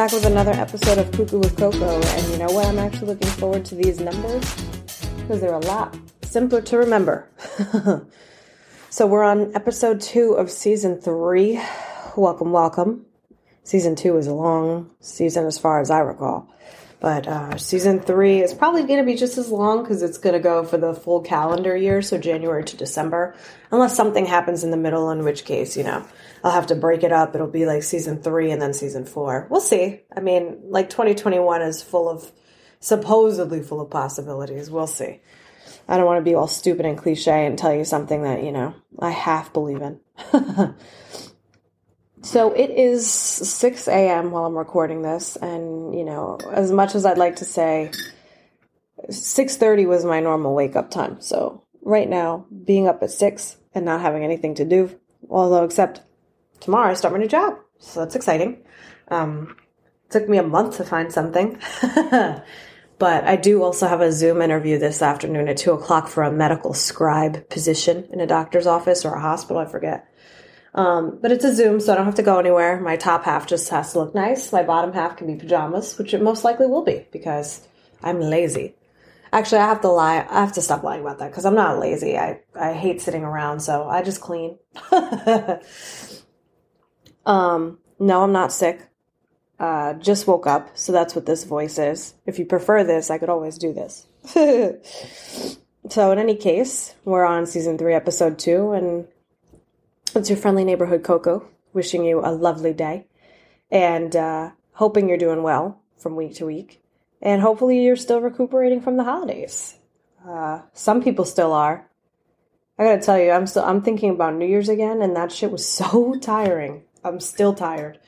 [0.00, 2.64] Back with another episode of Cuckoo with Coco, and you know what?
[2.64, 4.42] I'm actually looking forward to these numbers
[5.18, 7.28] because they're a lot simpler to remember.
[8.88, 11.60] so, we're on episode two of season three.
[12.16, 13.04] Welcome, welcome.
[13.62, 16.48] Season two is a long season as far as I recall.
[17.00, 20.32] But uh, season three is probably going to be just as long because it's going
[20.32, 23.34] to go for the full calendar year, so January to December,
[23.70, 26.06] unless something happens in the middle, in which case, you know,
[26.42, 27.34] I'll have to break it up.
[27.34, 29.46] It'll be like season three and then season four.
[29.50, 30.00] We'll see.
[30.16, 32.32] I mean, like 2021 is full of,
[32.80, 34.70] supposedly full of possibilities.
[34.70, 35.20] We'll see.
[35.88, 38.52] I don't want to be all stupid and cliche and tell you something that, you
[38.52, 40.00] know, I half believe in.
[42.22, 44.30] So it is 6 a.m.
[44.30, 47.90] while I'm recording this, and you know, as much as I'd like to say
[49.08, 51.20] 6:30 was my normal wake up time.
[51.20, 54.90] So right now, being up at 6 and not having anything to do,
[55.30, 56.02] although except
[56.60, 57.58] tomorrow I start my new job.
[57.78, 58.62] So that's exciting.
[59.08, 59.56] Um,
[60.10, 61.58] took me a month to find something.
[62.98, 66.32] but I do also have a Zoom interview this afternoon at 2 o'clock for a
[66.32, 70.06] medical scribe position in a doctor's office or a hospital, I forget.
[70.74, 72.80] Um, but it's a Zoom, so I don't have to go anywhere.
[72.80, 74.52] My top half just has to look nice.
[74.52, 77.66] My bottom half can be pajamas, which it most likely will be because
[78.02, 78.76] I'm lazy.
[79.32, 80.26] Actually, I have to lie.
[80.28, 82.18] I have to stop lying about that because I'm not lazy.
[82.18, 84.58] I, I hate sitting around, so I just clean.
[87.30, 88.88] um, no, I'm not sick.
[89.58, 92.14] Uh, just woke up, so that's what this voice is.
[92.26, 94.06] If you prefer this, I could always do this.
[95.88, 99.06] so, in any case, we're on season three, episode two, and
[100.14, 103.06] it's your friendly neighborhood Coco, wishing you a lovely day
[103.70, 106.82] and uh, hoping you're doing well from week to week.
[107.22, 109.76] And hopefully you're still recuperating from the holidays.
[110.26, 111.86] Uh, some people still are.
[112.78, 115.52] I gotta tell you, I'm still I'm thinking about New Year's again, and that shit
[115.52, 116.82] was so tiring.
[117.04, 117.98] I'm still tired.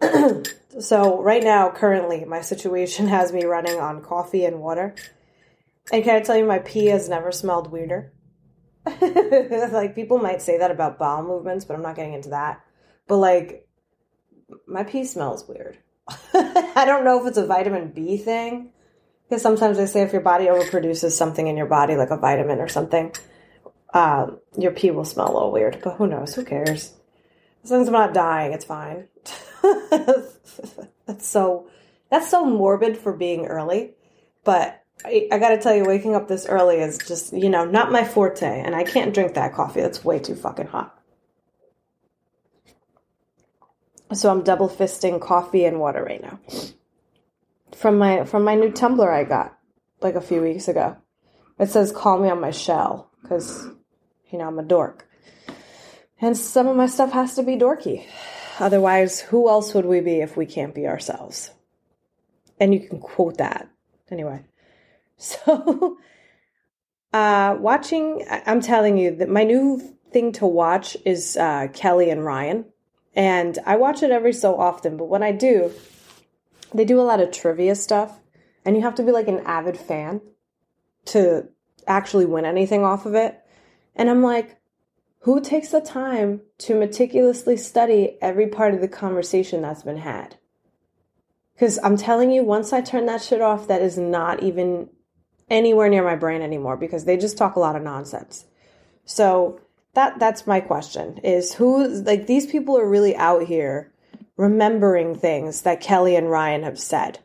[0.80, 4.94] so right now, currently, my situation has me running on coffee and water.
[5.92, 8.12] And can I tell you, my pee has never smelled weirder.
[9.00, 12.64] like people might say that about bowel movements, but I'm not getting into that.
[13.08, 13.66] But like
[14.66, 15.78] my pee smells weird.
[16.34, 18.72] I don't know if it's a vitamin B thing.
[19.28, 22.60] Because sometimes they say if your body overproduces something in your body, like a vitamin
[22.60, 23.12] or something,
[23.92, 25.80] um, your pee will smell a little weird.
[25.82, 26.34] But who knows?
[26.34, 26.94] Who cares?
[27.66, 29.08] As long as I'm not dying, it's fine.
[29.60, 31.68] that's so
[32.08, 33.94] that's so morbid for being early.
[34.44, 37.90] But I, I gotta tell you, waking up this early is just, you know, not
[37.90, 39.80] my forte, and I can't drink that coffee.
[39.80, 40.96] That's way too fucking hot.
[44.12, 46.38] So I'm double fisting coffee and water right now.
[47.74, 49.58] From my from my new tumbler I got
[50.00, 50.98] like a few weeks ago.
[51.58, 53.66] It says call me on my shell, because
[54.30, 55.08] you know, I'm a dork.
[56.20, 58.06] And some of my stuff has to be dorky.
[58.58, 61.50] Otherwise, who else would we be if we can't be ourselves?
[62.58, 63.68] And you can quote that.
[64.10, 64.44] Anyway.
[65.18, 65.96] So,
[67.14, 72.22] uh, watching, I'm telling you that my new thing to watch is uh, Kelly and
[72.22, 72.66] Ryan.
[73.14, 75.72] And I watch it every so often, but when I do,
[76.74, 78.20] they do a lot of trivia stuff.
[78.66, 80.20] And you have to be like an avid fan
[81.06, 81.48] to
[81.86, 83.40] actually win anything off of it.
[83.94, 84.58] And I'm like,
[85.26, 90.36] who takes the time to meticulously study every part of the conversation that's been had?
[91.52, 94.88] Because I'm telling you, once I turn that shit off, that is not even
[95.50, 98.44] anywhere near my brain anymore because they just talk a lot of nonsense.
[99.04, 99.60] So
[99.94, 103.92] that that's my question is who like these people are really out here
[104.36, 107.18] remembering things that Kelly and Ryan have said.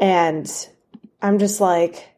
[0.00, 0.50] And
[1.22, 2.08] I'm just like,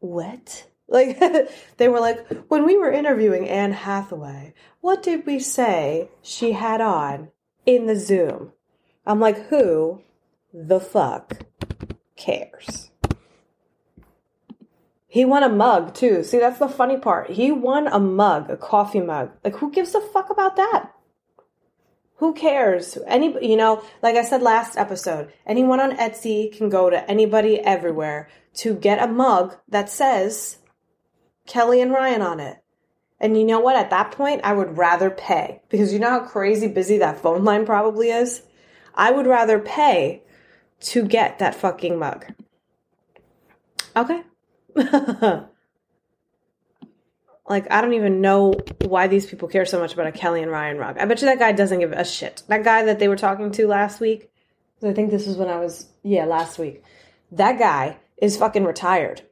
[0.00, 0.66] what?
[0.90, 1.18] Like
[1.78, 6.80] they were like, when we were interviewing Anne Hathaway, what did we say she had
[6.80, 7.30] on
[7.64, 8.52] in the Zoom?
[9.06, 10.02] I'm like, who
[10.52, 11.46] the fuck
[12.16, 12.90] cares?
[15.06, 16.22] He won a mug too.
[16.22, 17.30] See, that's the funny part.
[17.30, 19.30] He won a mug, a coffee mug.
[19.42, 20.92] Like, who gives a fuck about that?
[22.16, 22.96] Who cares?
[23.06, 27.58] Any, you know, like I said last episode, anyone on Etsy can go to anybody
[27.58, 30.58] everywhere to get a mug that says
[31.50, 32.56] Kelly and Ryan on it.
[33.18, 33.76] And you know what?
[33.76, 37.44] At that point, I would rather pay because you know how crazy busy that phone
[37.44, 38.42] line probably is?
[38.94, 40.22] I would rather pay
[40.80, 42.24] to get that fucking mug.
[43.94, 44.22] Okay.
[47.48, 50.50] like, I don't even know why these people care so much about a Kelly and
[50.50, 50.98] Ryan rug.
[50.98, 52.44] I bet you that guy doesn't give a shit.
[52.46, 54.30] That guy that they were talking to last week,
[54.82, 56.82] I think this was when I was, yeah, last week.
[57.32, 59.22] That guy is fucking retired.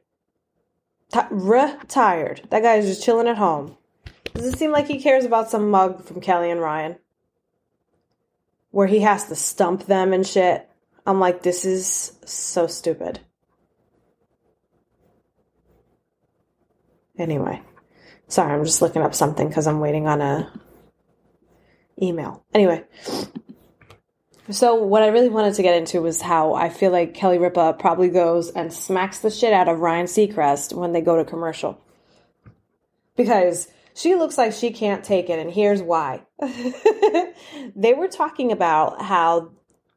[1.11, 2.41] T- retired.
[2.49, 3.75] That guy is just chilling at home.
[4.33, 6.97] Does it seem like he cares about some mug from Kelly and Ryan?
[8.71, 10.69] Where he has to stump them and shit.
[11.05, 13.19] I'm like, this is so stupid.
[17.17, 17.61] Anyway,
[18.27, 20.51] sorry, I'm just looking up something because I'm waiting on a
[22.01, 22.45] email.
[22.53, 22.85] Anyway,
[24.51, 27.73] so what I really wanted to get into was how I feel like Kelly Ripa
[27.73, 31.79] probably goes and smacks the shit out of Ryan Seacrest when they go to commercial
[33.15, 36.21] because she looks like she can't take it, and here's why.
[37.75, 39.51] they were talking about how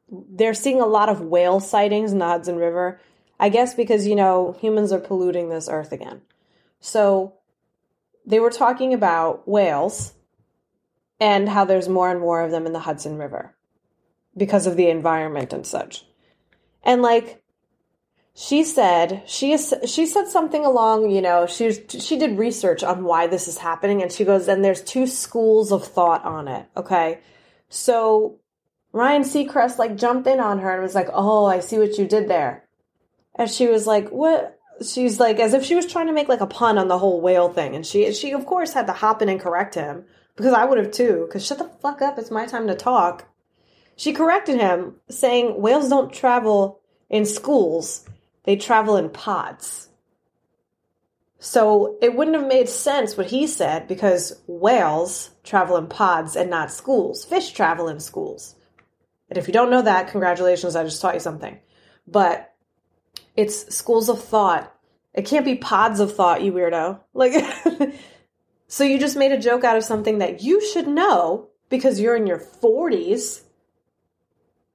[0.09, 2.99] they're seeing a lot of whale sightings in the Hudson River.
[3.39, 6.21] I guess because, you know, humans are polluting this earth again.
[6.79, 7.33] So
[8.25, 10.13] they were talking about whales
[11.19, 13.55] and how there's more and more of them in the Hudson River
[14.35, 16.05] because of the environment and such.
[16.83, 17.43] And like
[18.35, 23.03] she said, she is, she said something along, you know, she she did research on
[23.03, 26.65] why this is happening and she goes, and there's two schools of thought on it,
[26.75, 27.19] okay?
[27.69, 28.39] So
[28.91, 32.07] Ryan Seacrest like jumped in on her and was like, "Oh, I see what you
[32.07, 32.63] did there."
[33.35, 36.41] And she was like, "What?" she's like as if she was trying to make like
[36.41, 39.21] a pun on the whole whale thing and she she of course had to hop
[39.21, 40.03] in and correct him
[40.35, 43.25] because I would have too cuz shut the fuck up it's my time to talk
[43.95, 48.05] she corrected him saying whales don't travel in schools.
[48.43, 49.89] They travel in pods.
[51.39, 56.49] So it wouldn't have made sense what he said because whales travel in pods and
[56.49, 57.25] not schools.
[57.25, 58.55] Fish travel in schools.
[59.29, 61.59] And if you don't know that congratulations I just taught you something.
[62.07, 62.53] But
[63.35, 64.73] it's schools of thought.
[65.13, 66.99] It can't be pods of thought, you weirdo.
[67.13, 67.33] Like,
[68.67, 72.15] so you just made a joke out of something that you should know because you're
[72.15, 73.42] in your 40s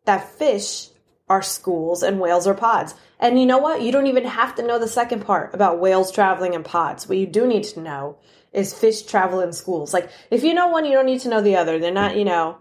[0.08, 0.88] that fish
[1.28, 2.94] are schools and whales are pods.
[3.20, 3.82] And you know what?
[3.82, 7.06] You don't even have to know the second part about whales traveling in pods.
[7.06, 8.16] What you do need to know
[8.52, 9.92] is fish travel in schools.
[9.92, 11.78] Like, if you know one, you don't need to know the other.
[11.78, 12.56] They're not, you know,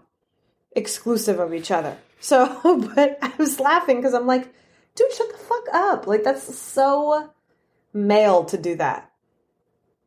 [0.72, 1.96] exclusive of each other.
[2.20, 2.60] So,
[2.94, 4.52] but I was laughing because I'm like,
[4.94, 6.06] dude, shut the fuck up.
[6.06, 7.30] Like, that's so
[7.94, 9.10] male to do that.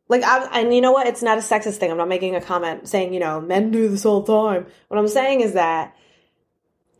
[0.08, 1.08] Like, I, and you know what?
[1.08, 1.90] It's not a sexist thing.
[1.90, 4.66] I'm not making a comment saying, you know, men do this all the time.
[4.86, 5.96] What I'm saying is that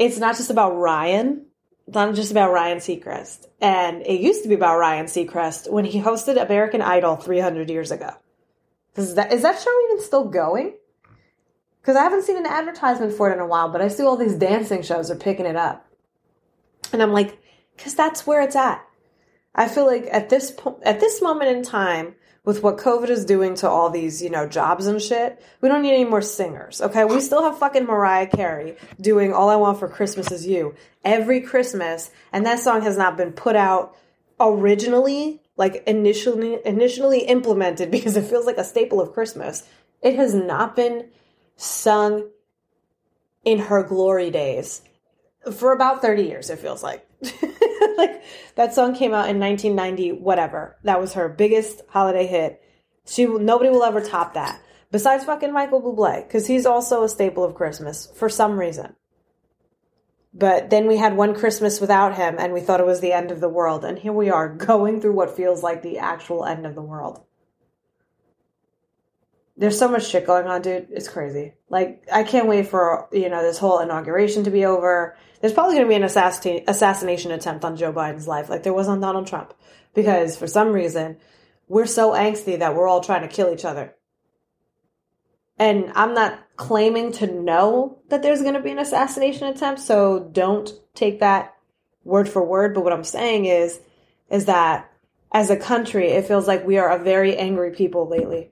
[0.07, 1.47] it's not just about Ryan.
[1.87, 3.47] It's not just about Ryan Seacrest.
[3.61, 7.91] And it used to be about Ryan Seacrest when he hosted American Idol 300 years
[7.91, 8.11] ago.
[8.97, 10.75] Is that, is that show even still going?
[11.81, 14.17] Because I haven't seen an advertisement for it in a while, but I see all
[14.17, 15.87] these dancing shows are picking it up.
[16.93, 17.39] And I'm like,
[17.77, 18.85] because that's where it's at.
[19.55, 22.15] I feel like at this po- at this moment in time,
[22.45, 25.83] with what COVID is doing to all these, you know, jobs and shit, we don't
[25.83, 26.81] need any more singers.
[26.81, 30.75] Okay, we still have fucking Mariah Carey doing "All I Want for Christmas Is You"
[31.05, 33.97] every Christmas, and that song has not been put out
[34.41, 39.63] originally, like initially initially implemented because it feels like a staple of Christmas.
[40.03, 41.11] It has not been
[41.57, 42.29] sung
[43.45, 44.83] in her glory days
[45.51, 47.07] for about 30 years it feels like
[47.97, 48.23] like
[48.57, 52.63] that song came out in 1990 whatever that was her biggest holiday hit
[53.07, 54.61] she nobody will ever top that
[54.91, 58.95] besides fucking michael bublé because he's also a staple of christmas for some reason
[60.35, 63.31] but then we had one christmas without him and we thought it was the end
[63.31, 66.67] of the world and here we are going through what feels like the actual end
[66.67, 67.25] of the world
[69.57, 70.89] there's so much shit going on, dude.
[70.91, 71.55] It's crazy.
[71.69, 75.17] Like, I can't wait for, you know, this whole inauguration to be over.
[75.43, 78.73] There's probably going to be an assassin- assassination attempt on Joe Biden's life, like there
[78.73, 79.53] was on Donald Trump.
[79.93, 81.19] Because for some reason,
[81.69, 83.95] we're so angsty that we're all trying to kill each other.
[85.59, 90.31] And I'm not claiming to know that there's going to be an assassination attempt, so
[90.33, 91.55] don't take that
[92.05, 92.73] word for word.
[92.73, 93.79] But what I'm saying is,
[94.31, 94.91] is that
[95.31, 98.51] as a country, it feels like we are a very angry people lately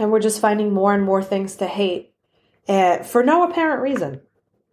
[0.00, 2.14] and we're just finding more and more things to hate
[2.68, 4.20] uh, for no apparent reason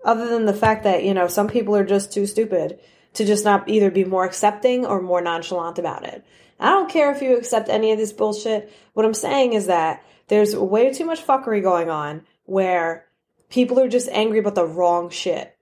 [0.03, 2.79] other than the fact that you know some people are just too stupid
[3.13, 6.23] to just not either be more accepting or more nonchalant about it.
[6.59, 8.71] I don't care if you accept any of this bullshit.
[8.93, 13.05] What I'm saying is that there's way too much fuckery going on where
[13.49, 15.55] people are just angry about the wrong shit.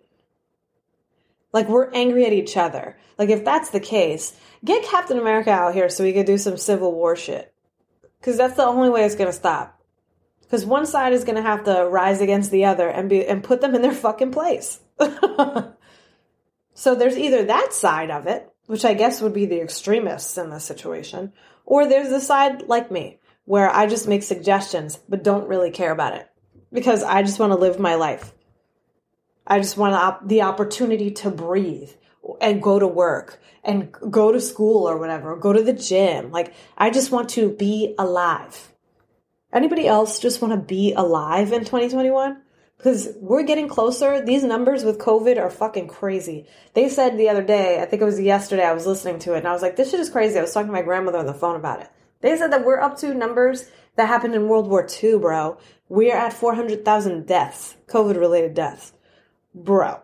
[1.54, 2.98] Like we're angry at each other.
[3.18, 6.58] Like if that's the case, get Captain America out here so we could do some
[6.58, 7.54] Civil War shit.
[8.22, 9.75] Cause that's the only way it's gonna stop.
[10.50, 13.62] Cause one side is gonna have to rise against the other and be and put
[13.62, 14.80] them in their fucking place.
[16.74, 20.50] so there's either that side of it, which I guess would be the extremists in
[20.50, 21.34] this situation,
[21.66, 25.92] or there's the side like me, where I just make suggestions but don't really care
[25.92, 26.30] about it.
[26.72, 28.34] Because I just want to live my life.
[29.48, 31.92] I just want the opportunity to breathe
[32.42, 36.32] and go to work and go to school or whatever, or go to the gym.
[36.32, 38.72] Like, I just want to be alive.
[39.56, 42.42] Anybody else just want to be alive in 2021?
[42.78, 44.24] Because we're getting closer.
[44.24, 46.46] These numbers with COVID are fucking crazy.
[46.74, 49.40] They said the other day, I think it was yesterday, I was listening to it,
[49.40, 50.38] and I was like, this shit is crazy.
[50.38, 51.90] I was talking to my grandmother on the phone about it.
[52.20, 55.58] They said that we're up to numbers that happened in World War II, bro.
[55.88, 58.92] We're at 400,000 deaths, COVID related deaths.
[59.54, 60.02] Bro,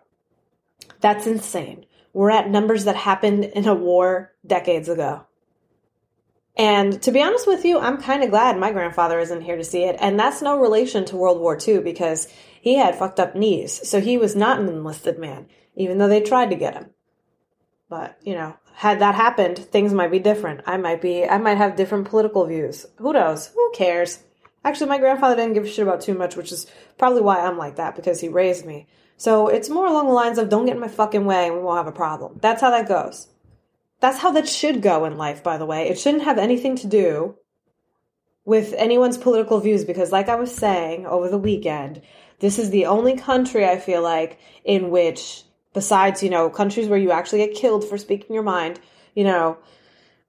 [1.00, 1.84] that's insane.
[2.14, 5.26] We're at numbers that happened in a war decades ago.
[6.56, 9.64] And to be honest with you, I'm kind of glad my grandfather isn't here to
[9.64, 9.96] see it.
[10.00, 12.28] And that's no relation to World War II because
[12.60, 13.88] he had fucked up knees.
[13.88, 16.90] So he was not an enlisted man, even though they tried to get him.
[17.88, 20.62] But, you know, had that happened, things might be different.
[20.66, 22.86] I might be, I might have different political views.
[22.98, 23.48] Who knows?
[23.48, 24.22] Who cares?
[24.64, 26.66] Actually, my grandfather didn't give a shit about too much, which is
[26.98, 28.86] probably why I'm like that because he raised me.
[29.16, 31.62] So it's more along the lines of don't get in my fucking way and we
[31.62, 32.38] won't have a problem.
[32.40, 33.28] That's how that goes.
[34.02, 35.88] That's how that should go in life, by the way.
[35.88, 37.36] It shouldn't have anything to do
[38.44, 42.02] with anyone's political views because, like I was saying over the weekend,
[42.40, 46.98] this is the only country I feel like in which, besides, you know, countries where
[46.98, 48.80] you actually get killed for speaking your mind,
[49.14, 49.56] you know,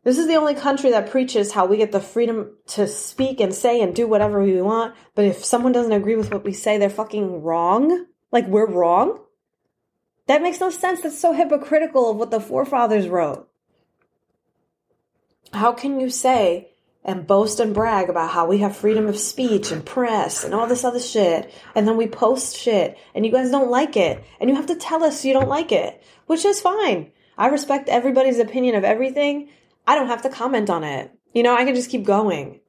[0.04, 3.56] this is the only country that preaches how we get the freedom to speak and
[3.56, 4.94] say and do whatever we want.
[5.16, 8.06] But if someone doesn't agree with what we say, they're fucking wrong.
[8.32, 9.20] Like we're wrong.
[10.28, 11.02] That makes no sense.
[11.02, 13.50] That's so hypocritical of what the forefathers wrote.
[15.54, 16.70] How can you say
[17.04, 20.68] and boast and brag about how we have freedom of speech and press and all
[20.68, 24.50] this other shit, and then we post shit and you guys don't like it, and
[24.50, 27.12] you have to tell us you don't like it, which is fine.
[27.38, 29.50] I respect everybody's opinion of everything.
[29.86, 31.12] I don't have to comment on it.
[31.34, 32.62] You know, I can just keep going.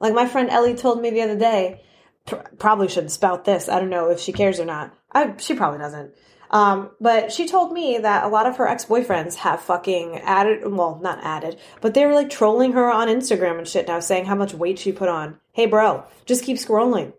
[0.00, 1.82] Like my friend Ellie told me the other day,
[2.26, 3.68] pr- probably shouldn't spout this.
[3.68, 4.94] I don't know if she cares or not.
[5.12, 6.14] I, she probably doesn't.
[6.50, 10.66] Um, but she told me that a lot of her ex boyfriends have fucking added,
[10.66, 14.24] well, not added, but they were like trolling her on Instagram and shit now, saying
[14.24, 15.38] how much weight she put on.
[15.52, 17.12] Hey, bro, just keep scrolling.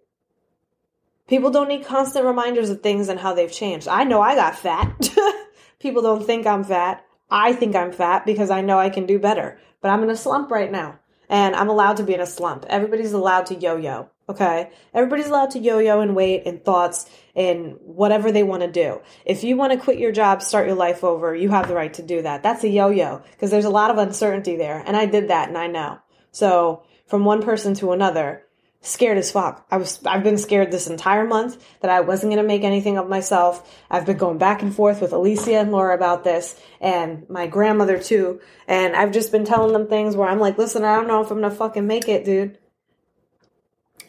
[1.27, 3.87] People don't need constant reminders of things and how they've changed.
[3.87, 5.09] I know I got fat.
[5.79, 7.05] People don't think I'm fat.
[7.29, 9.59] I think I'm fat because I know I can do better.
[9.79, 10.99] But I'm in a slump right now.
[11.29, 12.65] And I'm allowed to be in a slump.
[12.67, 14.09] Everybody's allowed to yo yo.
[14.27, 14.71] Okay.
[14.93, 17.07] Everybody's allowed to yo yo and wait and thoughts
[17.39, 19.01] and whatever they want to do.
[19.25, 21.93] If you want to quit your job, start your life over, you have the right
[21.93, 22.43] to do that.
[22.43, 24.83] That's a yo yo because there's a lot of uncertainty there.
[24.85, 25.99] And I did that and I know.
[26.31, 28.43] So from one person to another,
[28.81, 29.65] scared as fuck.
[29.71, 32.97] I was, I've been scared this entire month that I wasn't going to make anything
[32.97, 33.73] of myself.
[33.89, 37.99] I've been going back and forth with Alicia and Laura about this and my grandmother
[37.99, 38.41] too.
[38.67, 41.31] And I've just been telling them things where I'm like, listen, I don't know if
[41.31, 42.57] I'm going to fucking make it, dude.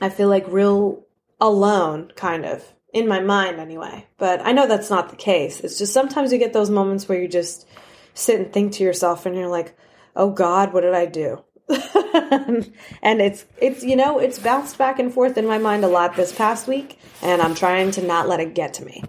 [0.00, 1.04] I feel like real
[1.40, 4.06] alone, kind of, in my mind anyway.
[4.18, 5.60] But I know that's not the case.
[5.60, 7.66] It's just sometimes you get those moments where you just
[8.14, 9.76] sit and think to yourself and you're like,
[10.16, 11.42] oh God, what did I do?
[11.70, 16.16] and it's it's you know it's bounced back and forth in my mind a lot
[16.16, 19.04] this past week and i'm trying to not let it get to me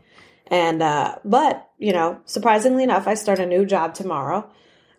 [0.46, 4.48] and uh but you know surprisingly enough i start a new job tomorrow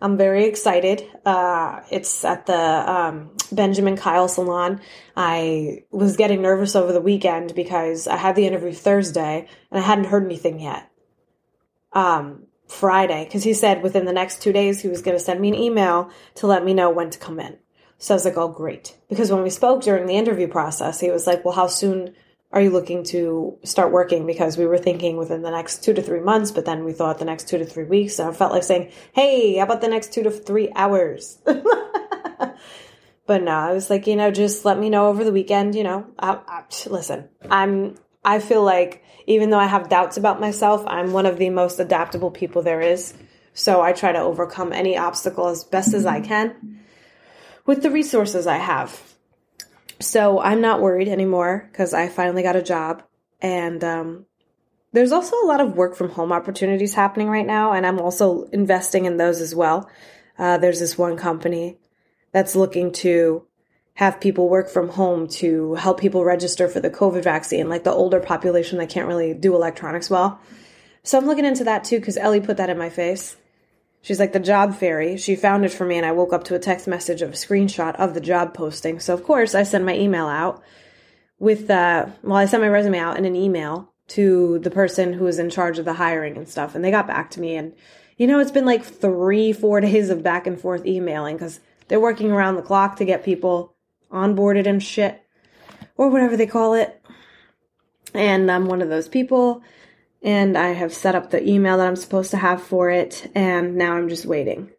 [0.03, 1.01] I'm very excited.
[1.25, 4.81] Uh, it's at the um, Benjamin Kyle Salon.
[5.15, 9.81] I was getting nervous over the weekend because I had the interview Thursday and I
[9.81, 10.91] hadn't heard anything yet.
[11.93, 15.39] Um, Friday, because he said within the next two days he was going to send
[15.39, 17.57] me an email to let me know when to come in.
[17.97, 18.97] So I was like, oh, great.
[19.07, 22.13] Because when we spoke during the interview process, he was like, well, how soon
[22.53, 24.27] are you looking to start working?
[24.27, 27.17] Because we were thinking within the next two to three months, but then we thought
[27.17, 28.19] the next two to three weeks.
[28.19, 31.39] And I felt like saying, hey, how about the next two to three hours?
[31.45, 32.53] but
[33.27, 35.73] no, I was like, you know, just let me know over the weekend.
[35.73, 40.39] You know, I, I, listen, I'm, I feel like even though I have doubts about
[40.39, 43.15] myself, I'm one of the most adaptable people there is.
[43.55, 46.81] So I try to overcome any obstacle as best as I can
[47.65, 49.12] with the resources I have.
[50.03, 53.03] So I'm not worried anymore because I finally got a job
[53.41, 54.25] and um,
[54.93, 58.43] there's also a lot of work from home opportunities happening right now, and I'm also
[58.53, 59.89] investing in those as well.
[60.37, 61.79] Uh, there's this one company
[62.31, 63.45] that's looking to
[63.95, 67.91] have people work from home to help people register for the COVID vaccine, like the
[67.91, 70.39] older population that can't really do electronics well.
[71.03, 73.35] So I'm looking into that too because Ellie put that in my face.
[74.03, 75.15] She's like the job fairy.
[75.15, 77.33] She found it for me, and I woke up to a text message of a
[77.33, 78.99] screenshot of the job posting.
[78.99, 80.61] So of course, I sent my email out
[81.39, 85.23] with uh, well, I sent my resume out in an email to the person who
[85.23, 87.55] was in charge of the hiring and stuff, and they got back to me.
[87.55, 87.73] And
[88.17, 91.97] you know, it's been like three, four days of back and forth emailing because they're
[91.97, 93.73] working around the clock to get people
[94.11, 95.23] onboarded and shit,
[95.95, 97.01] or whatever they call it.
[98.13, 99.63] And I'm one of those people
[100.23, 103.75] and I have set up the email that I'm supposed to have for it, and
[103.75, 104.71] now I'm just waiting.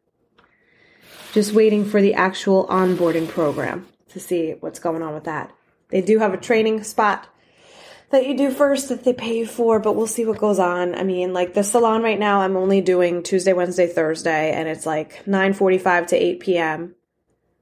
[1.33, 5.53] Just waiting for the actual onboarding program to see what's going on with that.
[5.91, 7.29] They do have a training spot
[8.11, 10.95] that you do first that they pay you for, but we'll see what goes on.
[10.95, 14.87] I mean, like the salon right now, I'm only doing Tuesday, Wednesday, Thursday, and it's
[14.87, 16.95] like 9:45 to 8 p.m.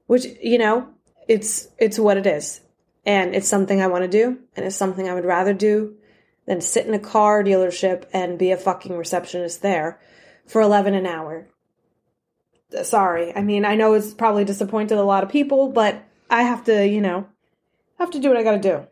[0.07, 0.87] Which, you know,
[1.27, 2.61] it's it's what it is.
[3.05, 5.97] And it's something I want to do, and it's something I would rather do
[6.45, 9.99] than sit in a car dealership and be a fucking receptionist there
[10.45, 11.47] for 11 an hour.
[12.77, 13.35] Uh, sorry.
[13.35, 16.87] I mean, I know it's probably disappointed a lot of people, but I have to,
[16.87, 17.27] you know,
[17.99, 18.85] have to do what I got to do.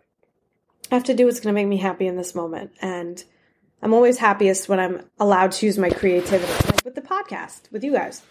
[0.91, 2.71] I have to do what's going to make me happy in this moment.
[2.81, 3.23] And
[3.81, 7.83] I'm always happiest when I'm allowed to use my creativity, like with the podcast, with
[7.83, 8.21] you guys.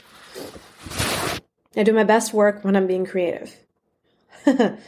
[1.76, 3.54] I do my best work when I'm being creative.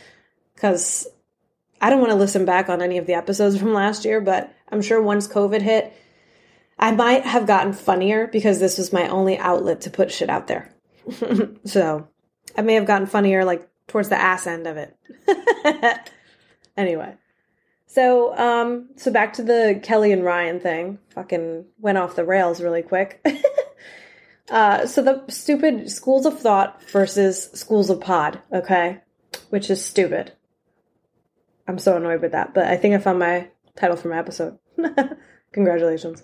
[0.54, 1.08] Because
[1.82, 4.54] I don't want to listen back on any of the episodes from last year, but
[4.70, 5.92] I'm sure once COVID hit,
[6.78, 10.46] I might have gotten funnier because this was my only outlet to put shit out
[10.46, 10.72] there.
[11.64, 12.08] so
[12.56, 14.96] I may have gotten funnier like towards the ass end of it.
[16.76, 17.16] anyway.
[17.86, 20.98] So um so back to the Kelly and Ryan thing.
[21.16, 23.26] Fucking went off the rails really quick.
[24.50, 29.00] uh so the stupid schools of thought versus schools of pod, okay?
[29.50, 30.32] Which is stupid.
[31.72, 34.58] I'm so annoyed with that, but I think I found my title for my episode.
[35.52, 36.22] Congratulations.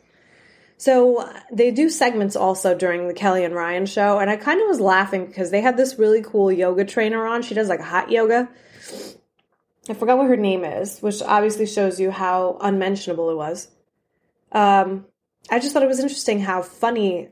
[0.76, 4.68] So they do segments also during the Kelly and Ryan show, and I kind of
[4.68, 7.40] was laughing because they had this really cool yoga trainer on.
[7.40, 8.50] She does like hot yoga.
[9.88, 13.68] I forgot what her name is, which obviously shows you how unmentionable it was.
[14.52, 15.06] Um,
[15.50, 17.30] I just thought it was interesting how funny.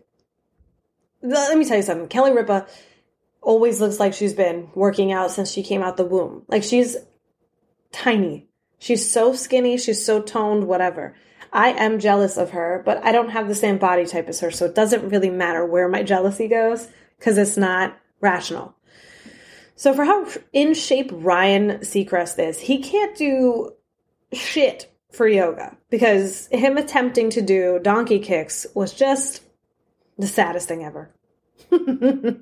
[1.20, 2.08] Let me tell you something.
[2.08, 2.66] Kelly Ripa
[3.42, 6.44] always looks like she's been working out since she came out the womb.
[6.48, 6.96] Like she's
[7.92, 8.48] tiny.
[8.78, 11.14] She's so skinny, she's so toned, whatever.
[11.52, 14.50] I am jealous of her, but I don't have the same body type as her,
[14.50, 18.74] so it doesn't really matter where my jealousy goes because it's not rational.
[19.74, 23.72] So, for how in shape Ryan Seacrest is, he can't do
[24.32, 29.42] shit for yoga because him attempting to do donkey kicks was just
[30.18, 31.10] the saddest thing ever.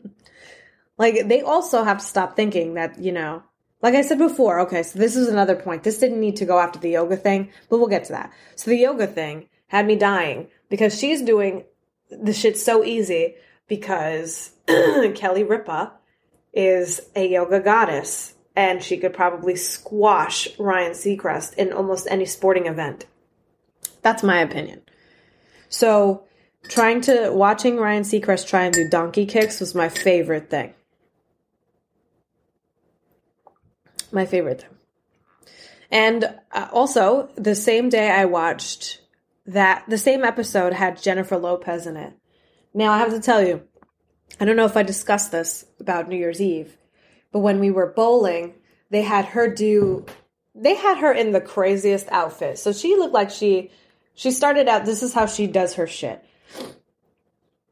[0.99, 3.43] like, they also have to stop thinking that, you know,
[3.85, 5.83] like I said before, okay, so this is another point.
[5.83, 8.33] This didn't need to go after the yoga thing, but we'll get to that.
[8.57, 11.65] So the yoga thing had me dying because she's doing
[12.11, 13.35] the shit so easy
[13.69, 14.53] because
[15.15, 15.93] Kelly Ripa
[16.55, 22.65] is a yoga goddess and she could probably squash Ryan Seacrest in almost any sporting
[22.65, 23.05] event.
[24.01, 24.81] That's my opinion.
[25.69, 26.25] So
[26.69, 30.73] trying to watching Ryan Seacrest try and do donkey kicks was my favorite thing.
[34.15, 34.71] My favorite thing.
[35.91, 39.01] And uh, also, the same day I watched
[39.47, 42.13] that, the same episode had Jennifer Lopez in it.
[42.73, 43.63] Now, I have to tell you,
[44.41, 46.77] I don't know if I discussed this about New Year's Eve,
[47.31, 48.55] but when we were bowling,
[48.91, 50.07] they had her do,
[50.55, 52.59] they had her in the craziest outfit.
[52.59, 53.71] So she looked like she,
[54.15, 56.25] she started out, this is how she does her shit.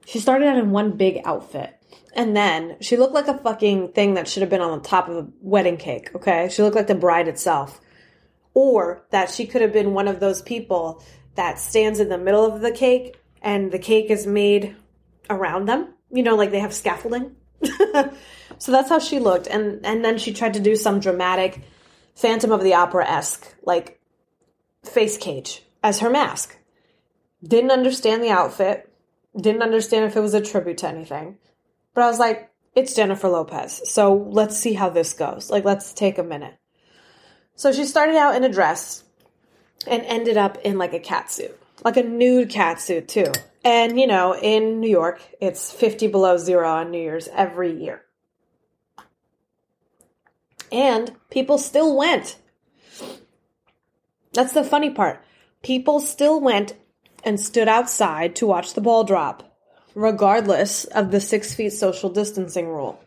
[0.07, 1.82] She started out in one big outfit.
[2.15, 5.09] And then she looked like a fucking thing that should have been on the top
[5.09, 6.49] of a wedding cake, okay?
[6.51, 7.81] She looked like the bride itself.
[8.55, 11.03] Or that she could have been one of those people
[11.37, 14.77] that stands in the middle of the cake and the cake is made
[15.31, 15.95] around them.
[16.11, 17.35] You know, like they have scaffolding.
[18.59, 19.47] so that's how she looked.
[19.47, 21.63] And and then she tried to do some dramatic
[22.15, 23.99] Phantom of the Opera esque, like
[24.85, 26.59] face cage as her mask.
[27.43, 28.93] Didn't understand the outfit.
[29.35, 31.39] Didn't understand if it was a tribute to anything.
[31.95, 33.83] But I was like, it's Jennifer Lopez.
[33.91, 35.51] So let's see how this goes.
[35.51, 36.55] Like, let's take a minute.
[37.55, 39.05] So she started out in a dress
[39.87, 43.31] and ended up in like a cat suit, like a nude cat suit too.
[43.65, 48.03] And you know, in New York, it's 50 below zero on New Year's every year.
[50.71, 52.39] And people still went.
[54.33, 55.23] That's the funny part.
[55.63, 56.75] people still went
[57.25, 59.52] and stood outside to watch the ball drop,
[59.95, 63.03] regardless of the six feet social distancing rule.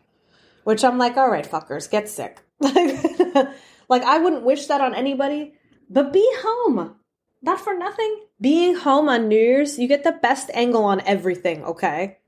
[0.64, 2.40] Which I'm like, all right, fuckers, get sick.
[2.60, 5.54] like, I wouldn't wish that on anybody,
[5.88, 6.96] but be home.
[7.42, 8.24] Not for nothing.
[8.40, 12.18] Being home on New Year's, you get the best angle on everything, okay?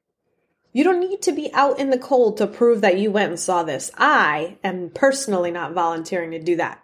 [0.72, 3.40] You don't need to be out in the cold to prove that you went and
[3.40, 3.90] saw this.
[3.96, 6.82] I am personally not volunteering to do that.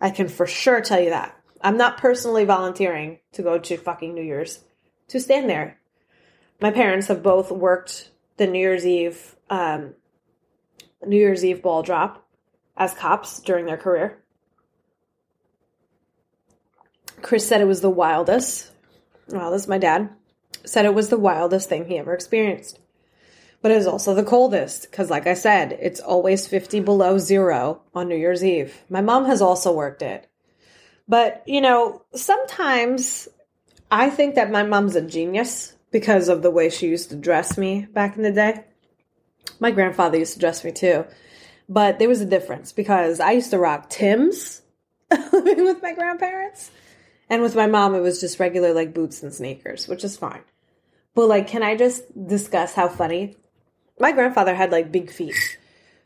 [0.00, 1.36] I can for sure tell you that.
[1.60, 4.62] I'm not personally volunteering to go to fucking New Year's
[5.08, 5.78] to stand there.
[6.60, 9.94] My parents have both worked the New Year's Eve um,
[11.04, 12.26] New Year's Eve ball drop
[12.76, 14.22] as cops during their career.
[17.22, 18.70] Chris said it was the wildest.
[19.28, 20.10] Well, this is my dad.
[20.64, 22.78] Said it was the wildest thing he ever experienced.
[23.62, 27.82] But it was also the coldest because, like I said, it's always 50 below zero
[27.94, 28.82] on New Year's Eve.
[28.88, 30.28] My mom has also worked it.
[31.08, 33.28] But, you know, sometimes
[33.90, 37.56] I think that my mom's a genius because of the way she used to dress
[37.56, 38.62] me back in the day.
[39.58, 41.06] My grandfather used to dress me too.
[41.70, 44.60] But there was a difference because I used to rock Tim's
[45.32, 46.70] living with my grandparents.
[47.30, 50.42] And with my mom, it was just regular like boots and sneakers, which is fine.
[51.14, 53.34] But like, can I just discuss how funny?
[53.98, 55.58] My grandfather had like big feet.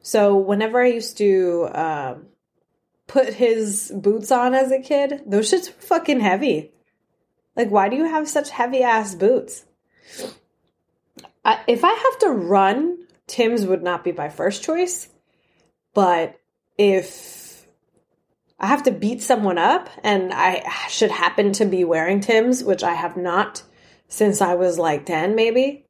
[0.03, 2.27] So whenever I used to um,
[3.09, 6.71] put his boots on as a kid, those shits were fucking heavy.
[7.57, 9.65] Like, why do you have such heavy ass boots?
[11.67, 15.09] If I have to run, Tim's would not be my first choice.
[15.95, 16.39] But
[16.77, 17.67] if
[18.59, 22.83] I have to beat someone up and I should happen to be wearing Tim's, which
[22.83, 23.63] I have not
[24.09, 25.87] since I was like 10, maybe,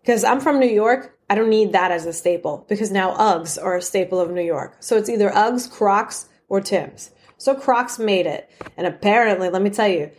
[0.00, 3.60] because I'm from New York, I don't need that as a staple because now Uggs
[3.60, 4.76] are a staple of New York.
[4.80, 7.10] So it's either Uggs, Crocs, or Tim's.
[7.38, 8.48] So Crocs made it.
[8.76, 10.10] And apparently, let me tell you,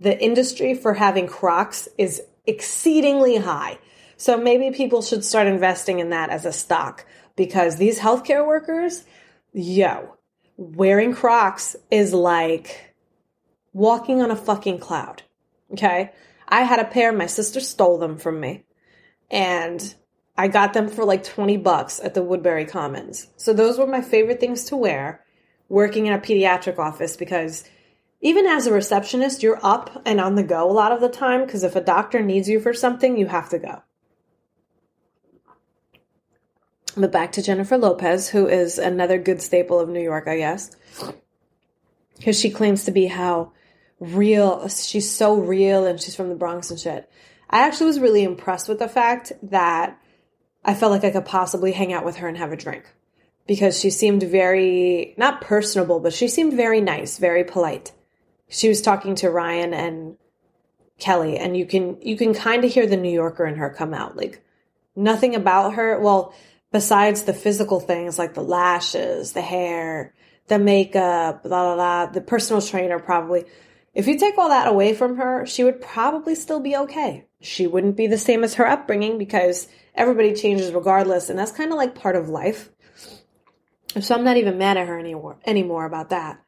[0.00, 3.78] the industry for having Crocs is exceedingly high.
[4.16, 7.04] So maybe people should start investing in that as a stock
[7.36, 9.04] because these healthcare workers,
[9.52, 10.16] yo,
[10.56, 12.94] wearing Crocs is like
[13.72, 15.22] walking on a fucking cloud.
[15.72, 16.10] Okay.
[16.48, 18.64] I had a pair, my sister stole them from me.
[19.30, 19.94] And
[20.36, 23.28] I got them for like 20 bucks at the Woodbury Commons.
[23.36, 25.24] So those were my favorite things to wear
[25.68, 27.64] working in a pediatric office because
[28.20, 31.44] even as a receptionist, you're up and on the go a lot of the time
[31.44, 33.82] because if a doctor needs you for something, you have to go.
[36.96, 40.74] But back to Jennifer Lopez, who is another good staple of New York, I guess.
[42.16, 43.52] Because she claims to be how
[44.00, 47.08] real, she's so real and she's from the Bronx and shit.
[47.48, 49.96] I actually was really impressed with the fact that
[50.64, 52.84] I felt like I could possibly hang out with her and have a drink
[53.46, 57.92] because she seemed very not personable, but she seemed very nice, very polite.
[58.48, 60.16] She was talking to Ryan and
[60.98, 63.94] Kelly, and you can you can kind of hear the New Yorker in her come
[63.94, 64.16] out.
[64.16, 64.42] Like
[64.96, 66.00] nothing about her.
[66.00, 66.34] Well,
[66.72, 70.14] besides the physical things like the lashes, the hair,
[70.48, 72.12] the makeup, blah blah blah.
[72.12, 73.44] The personal trainer probably.
[73.94, 77.26] If you take all that away from her, she would probably still be okay.
[77.40, 81.70] She wouldn't be the same as her upbringing because everybody changes regardless, and that's kind
[81.70, 82.70] of like part of life.
[84.00, 86.40] So I'm not even mad at her anymore anymore about that.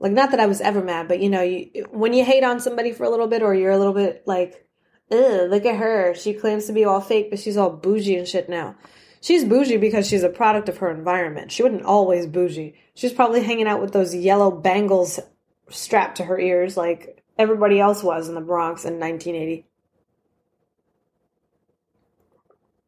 [0.00, 2.58] Like not that I was ever mad, but you know, you, when you hate on
[2.58, 4.66] somebody for a little bit or you're a little bit like,
[5.10, 6.14] look at her.
[6.14, 8.76] She claims to be all fake, but she's all bougie and shit now.
[9.20, 11.52] She's bougie because she's a product of her environment.
[11.52, 12.74] She wasn't always bougie.
[12.94, 15.20] She's probably hanging out with those yellow bangles
[15.68, 19.66] strapped to her ears like everybody else was in the Bronx in 1980.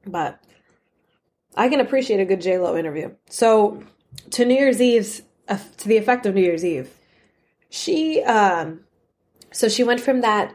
[0.07, 0.42] But
[1.55, 3.14] I can appreciate a good J Lo interview.
[3.29, 3.85] So
[4.31, 6.90] to New Year's Eve's uh, to the effect of New Year's Eve,
[7.72, 8.80] she um,
[9.50, 10.54] so she went from that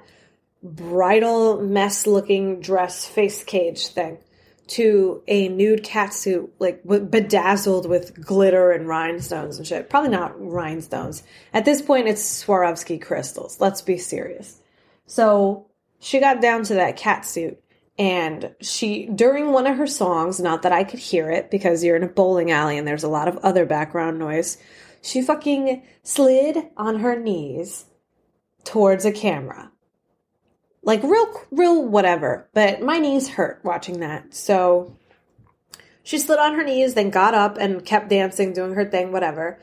[0.61, 4.19] bridal mess looking dress face cage thing
[4.67, 9.89] to a nude cat suit like bedazzled with glitter and rhinestones and shit.
[9.89, 11.23] Probably not rhinestones.
[11.53, 13.59] At this point, it's Swarovski crystals.
[13.59, 14.61] Let's be serious.
[15.07, 15.65] So
[15.99, 17.59] she got down to that cat suit
[17.97, 21.95] and she, during one of her songs, not that I could hear it because you're
[21.95, 24.59] in a bowling alley and there's a lot of other background noise,
[25.07, 27.85] she fucking slid on her knees
[28.63, 29.71] towards a camera.
[30.83, 32.49] Like real, real whatever.
[32.53, 34.33] But my knees hurt watching that.
[34.33, 34.97] So
[36.03, 39.59] she slid on her knees, then got up and kept dancing, doing her thing, whatever.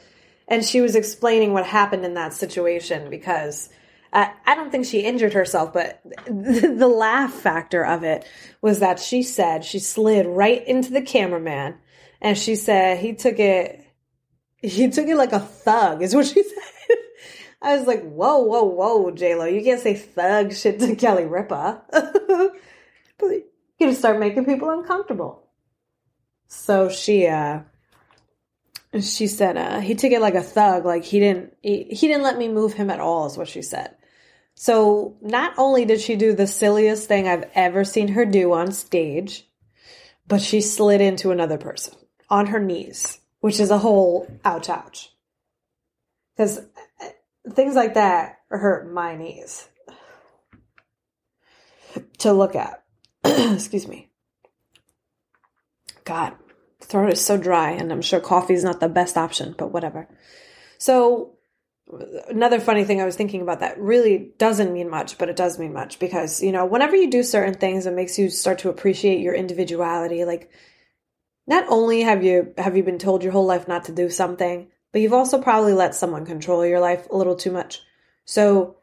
[0.49, 3.71] And she was explaining what happened in that situation because
[4.15, 8.25] I don't think she injured herself, but the laugh factor of it
[8.63, 11.75] was that she said she slid right into the cameraman
[12.21, 13.84] and she said he took it,
[14.69, 16.99] he took it like a thug, is what she said.
[17.63, 21.83] I was like, whoa, whoa, whoa, Lo, you can't say thug shit to Kelly Ripa.
[21.91, 22.53] but
[23.21, 23.41] you're
[23.81, 25.49] gonna start making people uncomfortable.
[26.49, 27.61] So she uh
[29.01, 32.23] she said uh he took it like a thug, like he didn't he, he didn't
[32.23, 33.97] let me move him at all, is what she said.
[34.55, 38.73] So not only did she do the silliest thing I've ever seen her do on
[38.73, 39.49] stage,
[40.29, 41.95] but she slid into another person
[42.31, 45.13] on her knees, which is a whole ouch ouch.
[46.35, 47.09] Because uh,
[47.51, 49.69] things like that hurt my knees
[52.21, 52.83] to look at.
[53.25, 54.11] Excuse me.
[56.05, 56.33] God,
[56.81, 60.09] throat is so dry, and I'm sure coffee is not the best option, but whatever.
[60.79, 61.35] So,
[62.31, 65.59] another funny thing I was thinking about that really doesn't mean much, but it does
[65.59, 68.71] mean much because, you know, whenever you do certain things, it makes you start to
[68.71, 70.25] appreciate your individuality.
[70.25, 70.51] Like,
[71.47, 74.69] not only have you have you been told your whole life not to do something,
[74.93, 77.83] but you've also probably let someone control your life a little too much.
[78.25, 78.77] So,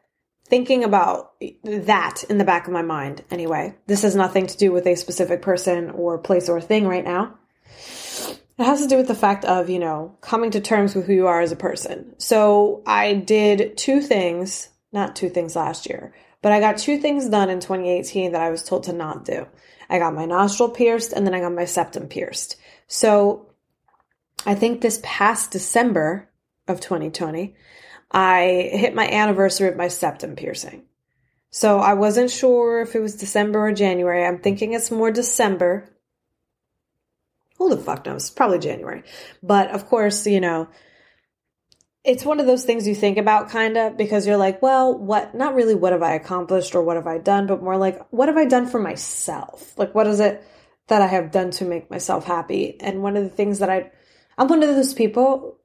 [0.46, 1.32] thinking about
[1.64, 3.74] that in the back of my mind anyway.
[3.86, 7.38] This has nothing to do with a specific person or place or thing right now.
[8.58, 11.14] It has to do with the fact of, you know, coming to terms with who
[11.14, 12.14] you are as a person.
[12.18, 17.28] So I did two things, not two things last year, but I got two things
[17.28, 19.46] done in 2018 that I was told to not do.
[19.92, 22.56] I got my nostril pierced and then I got my septum pierced.
[22.86, 23.50] So
[24.46, 26.30] I think this past December
[26.66, 27.54] of 2020,
[28.10, 30.84] I hit my anniversary of my septum piercing.
[31.50, 34.24] So I wasn't sure if it was December or January.
[34.24, 35.90] I'm thinking it's more December.
[37.58, 38.30] Who the fuck knows?
[38.30, 39.02] Probably January.
[39.42, 40.68] But of course, you know,
[42.04, 45.34] it's one of those things you think about kind of because you're like, well, what,
[45.34, 48.28] not really what have I accomplished or what have I done, but more like, what
[48.28, 49.78] have I done for myself?
[49.78, 50.44] Like, what is it
[50.88, 52.76] that I have done to make myself happy?
[52.80, 53.92] And one of the things that I,
[54.36, 55.58] I'm one of those people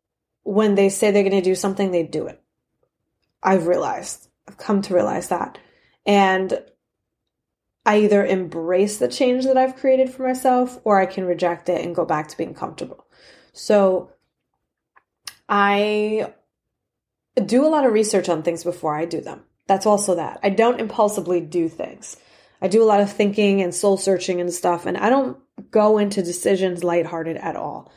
[0.44, 2.42] when they say they're going to do something, they do it.
[3.42, 5.58] I've realized, I've come to realize that.
[6.06, 6.62] And
[7.86, 11.84] I either embrace the change that I've created for myself or I can reject it
[11.84, 13.08] and go back to being comfortable.
[13.54, 14.12] So
[15.50, 16.34] I
[17.46, 19.44] do a lot of research on things before I do them.
[19.68, 20.40] That's also that.
[20.44, 22.18] I don't impulsively do things.
[22.62, 25.38] I do a lot of thinking and soul searching and stuff, and I don't
[25.70, 27.92] go into decisions lighthearted at all,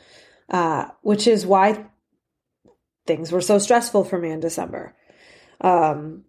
[0.49, 1.85] uh, which is why
[3.07, 4.95] things were so stressful for me in December.
[5.61, 6.25] Um,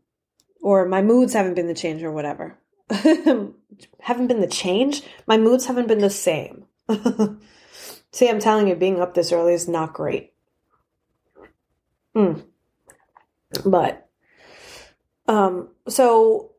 [0.63, 2.59] or my moods haven't been the change or whatever.
[2.91, 5.03] haven't been the change?
[5.27, 6.65] My moods haven't been the same.
[8.13, 10.32] See, I'm telling you, being up this early is not great.
[12.14, 12.42] Mm.
[13.64, 14.09] But,
[15.29, 16.53] um, so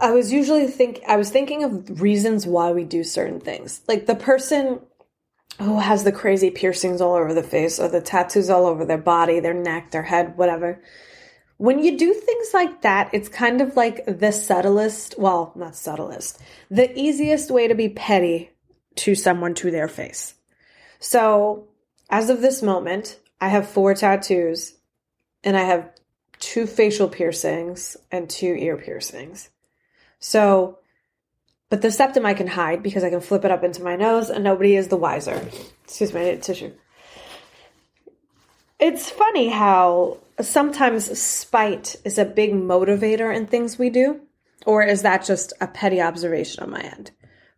[0.00, 3.80] I was usually think I was thinking of reasons why we do certain things.
[3.86, 4.80] Like the person
[5.58, 8.98] who has the crazy piercings all over the face or the tattoos all over their
[8.98, 10.82] body, their neck, their head, whatever.
[11.56, 16.40] When you do things like that, it's kind of like the subtlest, well, not subtlest,
[16.68, 18.50] the easiest way to be petty
[18.96, 20.34] to someone to their face.
[20.98, 21.68] So,
[22.10, 24.74] as of this moment, I have four tattoos
[25.44, 25.90] and I have
[26.40, 29.50] two facial piercings and two ear piercings.
[30.18, 30.78] So,
[31.68, 34.30] but the septum I can hide because I can flip it up into my nose
[34.30, 35.48] and nobody is the wiser.
[35.84, 36.72] Excuse me, I need tissue.
[38.80, 44.20] It's funny how sometimes spite is a big motivator in things we do,
[44.66, 47.10] or is that just a petty observation on my end?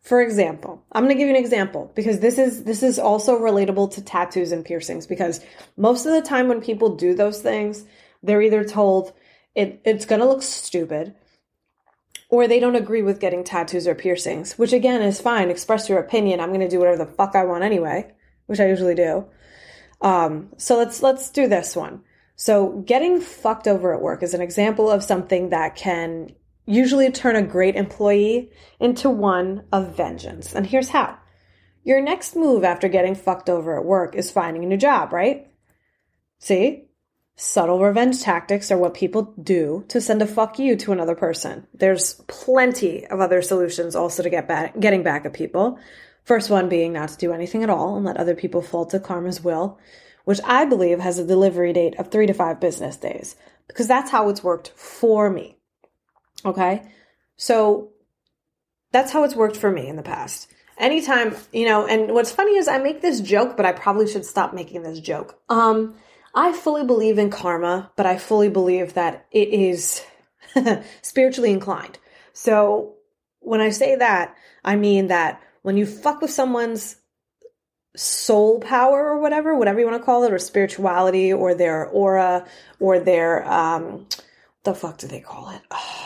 [0.07, 3.37] For example, I'm going to give you an example because this is this is also
[3.41, 5.41] relatable to tattoos and piercings because
[5.77, 7.85] most of the time when people do those things,
[8.23, 9.13] they're either told
[9.57, 11.17] it, it's going to look stupid
[12.29, 15.51] or they don't agree with getting tattoos or piercings, which again is fine.
[15.51, 16.39] Express your opinion.
[16.39, 18.15] I'm going to do whatever the fuck I want anyway,
[18.47, 19.27] which I usually do.
[20.03, 22.03] Um, so let's let's do this one.
[22.37, 26.31] So getting fucked over at work is an example of something that can
[26.67, 30.55] usually turn a great employee into one of vengeance.
[30.55, 31.19] And here's how.
[31.85, 35.47] Your next move after getting fucked over at work is finding a new job, right?
[36.41, 36.83] See?
[37.37, 41.67] Subtle revenge tactics are what people do to send a fuck you to another person.
[41.75, 45.79] There's plenty of other solutions also to get back, getting back at people.
[46.25, 48.99] First one being not to do anything at all and let other people fall to
[48.99, 49.79] karma's will,
[50.25, 53.37] which I believe has a delivery date of three to five business days,
[53.69, 55.56] because that's how it's worked for me.
[56.45, 56.83] Okay?
[57.37, 57.91] So
[58.93, 60.53] that's how it's worked for me in the past.
[60.79, 64.27] Anytime, you know, and what's funny is I make this joke, but I probably should
[64.27, 65.41] stop making this joke.
[65.49, 65.95] Um,
[66.35, 70.05] I fully believe in karma, but I fully believe that it is
[71.03, 71.99] spiritually inclined.
[72.35, 72.97] So
[73.41, 76.97] when I say that, I mean that when you fuck with someone's
[77.97, 82.47] soul power or whatever, whatever you want to call it, or spirituality, or their aura,
[82.79, 84.07] or their um,
[84.67, 85.63] the fuck do they call it?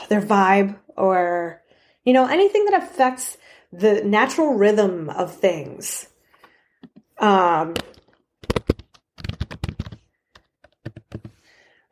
[0.08, 1.62] their vibe, or
[2.04, 3.38] you know anything that affects
[3.72, 6.08] the natural rhythm of things.
[7.18, 7.74] Um,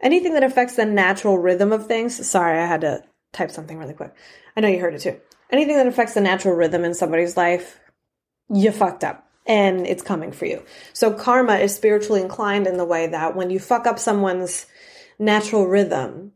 [0.01, 2.29] anything that affects the natural rhythm of things.
[2.29, 3.03] Sorry, I had to
[3.33, 4.15] type something really quick.
[4.57, 5.21] I know you heard it too.
[5.51, 7.79] Anything that affects the natural rhythm in somebody's life,
[8.49, 10.63] you fucked up and it's coming for you.
[10.93, 14.67] So karma is spiritually inclined in the way that when you fuck up someone's
[15.19, 16.33] natural rhythm,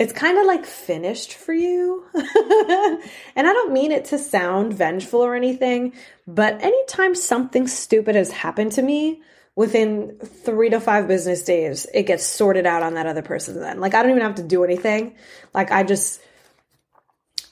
[0.00, 2.06] it's kind of like finished for you.
[2.14, 5.92] and I don't mean it to sound vengeful or anything,
[6.26, 9.20] but anytime something stupid has happened to me,
[9.54, 13.78] within three to five business days, it gets sorted out on that other person then.
[13.78, 15.16] Like I don't even have to do anything.
[15.52, 16.22] Like I just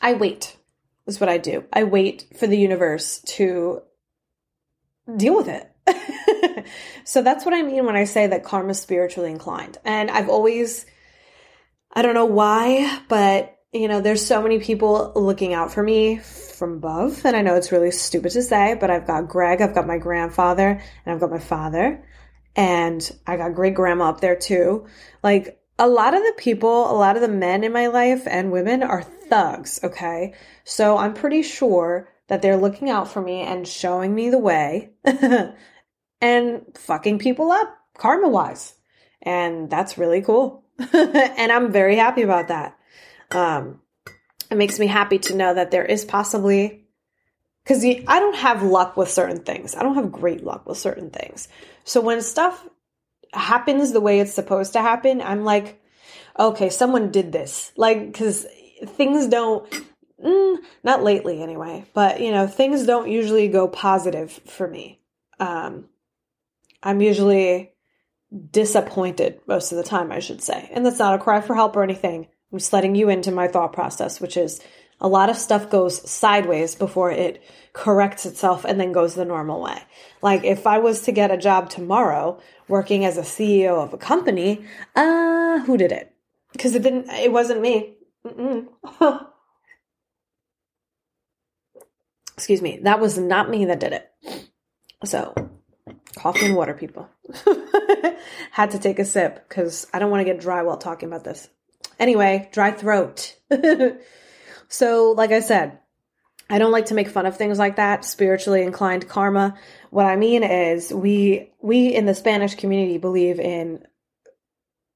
[0.01, 0.57] I wait.
[1.07, 1.65] Is what I do.
[1.71, 3.83] I wait for the universe to
[5.17, 6.67] deal with it.
[7.05, 9.77] so that's what I mean when I say that karma's spiritually inclined.
[9.85, 10.87] And I've always
[11.93, 16.19] I don't know why, but you know, there's so many people looking out for me
[16.19, 17.25] from above.
[17.25, 19.99] And I know it's really stupid to say, but I've got Greg, I've got my
[19.99, 20.69] grandfather,
[21.05, 22.05] and I've got my father.
[22.57, 24.87] And I got great grandma up there too.
[25.23, 28.51] Like a lot of the people, a lot of the men in my life and
[28.51, 30.35] women are thugs, okay?
[30.65, 34.91] So I'm pretty sure that they're looking out for me and showing me the way
[36.21, 38.75] and fucking people up karma wise.
[39.23, 40.65] And that's really cool.
[40.93, 42.79] and I'm very happy about that.
[43.31, 43.81] Um,
[44.51, 46.85] it makes me happy to know that there is possibly
[47.65, 49.75] because I don't have luck with certain things.
[49.75, 51.49] I don't have great luck with certain things.
[51.85, 52.67] So when stuff
[53.35, 55.83] happens the way it's supposed to happen, I'm like,
[56.39, 57.73] okay, someone did this.
[57.77, 58.47] Like, because
[58.87, 59.71] things don't,
[60.25, 65.01] mm, not lately anyway, but you know, things don't usually go positive for me.
[65.39, 65.91] Um,
[66.83, 67.73] I'm usually
[68.51, 70.69] disappointed most of the time, I should say.
[70.73, 72.29] And that's not a cry for help or anything.
[72.53, 74.61] I'm just letting you into my thought process, which is
[75.01, 79.63] a lot of stuff goes sideways before it corrects itself and then goes the normal
[79.63, 79.81] way.
[80.23, 83.99] Like if I was to get a job tomorrow working as a CEO of a
[83.99, 84.65] company,
[84.97, 86.15] uh, who did it?
[86.53, 87.95] Because it didn't, it wasn't me.
[92.37, 92.79] Excuse me.
[92.83, 94.11] That was not me that did it.
[95.05, 95.35] So,
[96.17, 97.09] coffee and water, people.
[98.51, 101.25] Had to take a sip because I don't want to get dry while talking about
[101.25, 101.49] this.
[101.99, 103.37] Anyway, dry throat.
[104.69, 105.79] so, like I said,
[106.51, 109.57] I don't like to make fun of things like that, spiritually inclined karma.
[109.91, 113.85] What I mean is we we in the Spanish community believe in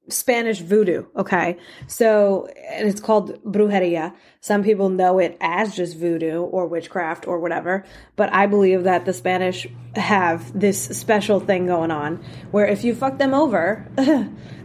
[0.08, 1.56] Spanish voodoo, okay?
[1.86, 4.14] So, and it's called brujeria.
[4.40, 7.84] Some people know it as just voodoo or witchcraft or whatever,
[8.16, 12.16] but I believe that the Spanish have this special thing going on
[12.50, 13.86] where if you fuck them over,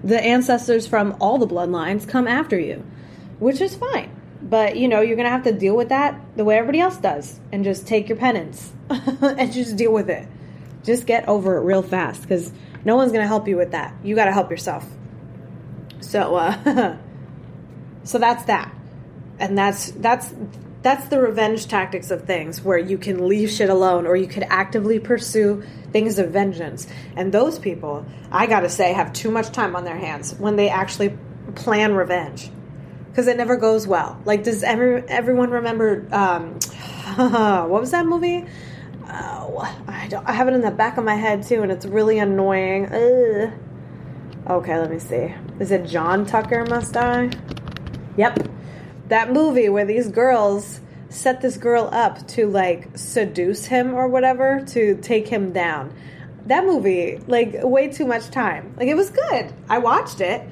[0.04, 2.84] the ancestors from all the bloodlines come after you,
[3.38, 4.14] which is fine.
[4.42, 6.98] But, you know, you're going to have to deal with that the way everybody else
[6.98, 10.28] does and just take your penance and just deal with it.
[10.84, 12.52] Just get over it real fast because
[12.86, 13.94] no one's going to help you with that.
[14.04, 14.88] You got to help yourself.
[16.08, 16.98] So, uh,
[18.04, 18.74] so that's that,
[19.40, 20.34] and that's that's
[20.82, 24.44] that's the revenge tactics of things where you can leave shit alone or you could
[24.44, 26.88] actively pursue things of vengeance.
[27.18, 30.70] And those people, I gotta say, have too much time on their hands when they
[30.70, 31.18] actually
[31.56, 32.50] plan revenge
[33.10, 34.22] because it never goes well.
[34.24, 36.54] Like, does every, everyone remember um,
[37.70, 38.46] what was that movie?
[39.10, 42.20] Oh, I, I have it in the back of my head too, and it's really
[42.20, 42.86] annoying.
[42.86, 43.52] Ugh.
[44.50, 45.34] Okay, let me see.
[45.60, 47.30] Is it John Tucker Must Die?
[48.16, 48.48] Yep.
[49.10, 50.80] That movie where these girls
[51.10, 55.94] set this girl up to like seduce him or whatever to take him down.
[56.46, 58.74] That movie, like, way too much time.
[58.78, 59.54] Like, it was good.
[59.68, 60.48] I watched it.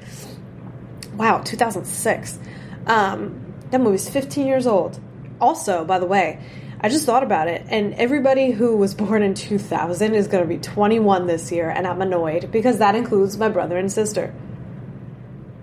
[1.14, 2.38] Wow, 2006.
[2.86, 5.00] Um, that movie's 15 years old.
[5.40, 6.38] Also, by the way,
[6.78, 10.48] I just thought about it, and everybody who was born in 2000 is going to
[10.48, 14.34] be 21 this year, and I'm annoyed because that includes my brother and sister.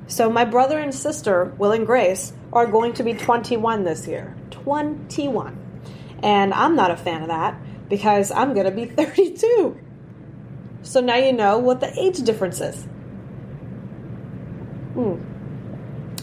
[0.08, 4.36] So, my brother and sister, Will and Grace, are going to be 21 this year.
[4.52, 5.58] 21.
[6.22, 7.58] And I'm not a fan of that
[7.90, 9.80] because I'm going to be 32.
[10.82, 12.84] So, now you know what the age difference is.
[14.94, 15.16] Hmm.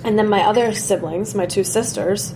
[0.05, 2.35] And then my other siblings, my two sisters,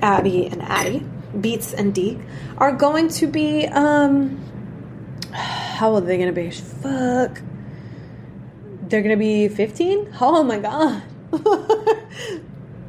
[0.00, 1.06] Abby and Addie,
[1.40, 2.20] Beats and Deke,
[2.58, 4.38] are going to be, um,
[5.32, 6.50] how old are they going to be?
[6.50, 7.40] Fuck.
[8.88, 10.14] They're going to be 15?
[10.20, 11.02] Oh my god.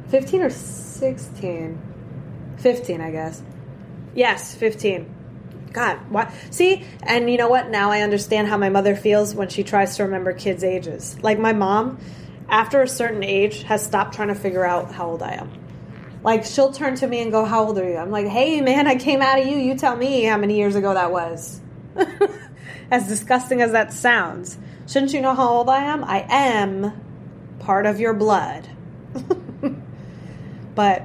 [0.08, 1.82] 15 or 16?
[2.58, 3.42] 15, I guess.
[4.14, 5.14] Yes, 15.
[5.72, 6.30] God, what?
[6.50, 7.68] See, and you know what?
[7.68, 11.16] Now I understand how my mother feels when she tries to remember kids' ages.
[11.20, 11.98] Like my mom,
[12.48, 15.50] after a certain age, has stopped trying to figure out how old I am.
[16.24, 18.86] Like she'll turn to me and go, "How old are you?" I'm like, "Hey, man,
[18.86, 19.58] I came out of you.
[19.58, 21.60] You tell me how many years ago that was."
[22.90, 26.04] as disgusting as that sounds, shouldn't you know how old I am?
[26.04, 26.92] I am
[27.60, 28.68] part of your blood.
[30.74, 31.02] but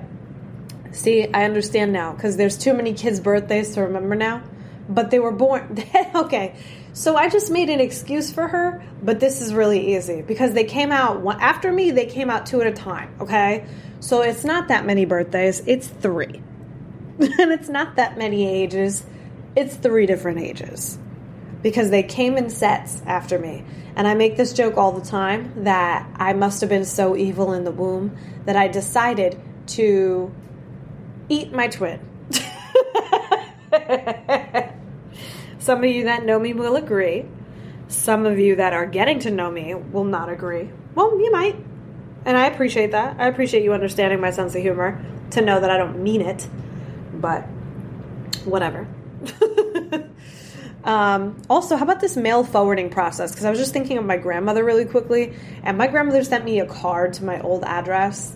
[0.91, 4.43] see, I understand now because there's too many kids' birthdays to remember now.
[4.87, 5.77] But they were born.
[6.15, 6.55] okay,
[6.93, 10.63] so I just made an excuse for her, but this is really easy because they
[10.63, 11.91] came out after me.
[11.91, 13.15] They came out two at a time.
[13.21, 13.67] Okay,
[13.99, 15.61] so it's not that many birthdays.
[15.65, 16.25] It's three,
[17.19, 19.05] and it's not that many ages.
[19.55, 20.97] It's three different ages
[21.61, 23.65] because they came in sets after me.
[23.95, 27.53] And I make this joke all the time that I must have been so evil
[27.53, 29.37] in the womb that I decided
[29.67, 30.33] to
[31.27, 31.99] eat my twin.
[35.59, 37.25] Some of you that know me will agree.
[37.89, 40.69] Some of you that are getting to know me will not agree.
[40.95, 41.57] Well, you might.
[42.25, 43.19] And I appreciate that.
[43.19, 46.47] I appreciate you understanding my sense of humor to know that I don't mean it.
[47.13, 47.41] But
[48.45, 48.87] whatever.
[50.83, 53.31] Um, also, how about this mail forwarding process?
[53.31, 56.59] Because I was just thinking of my grandmother really quickly, and my grandmother sent me
[56.59, 58.35] a card to my old address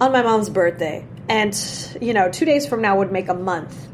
[0.00, 1.04] on my mom's birthday.
[1.28, 1.54] And,
[2.00, 3.88] you know, two days from now would make a month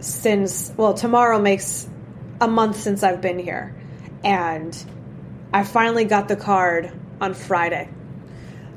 [0.00, 1.88] since, well, tomorrow makes
[2.40, 3.74] a month since I've been here.
[4.22, 4.76] And
[5.52, 7.88] I finally got the card on Friday.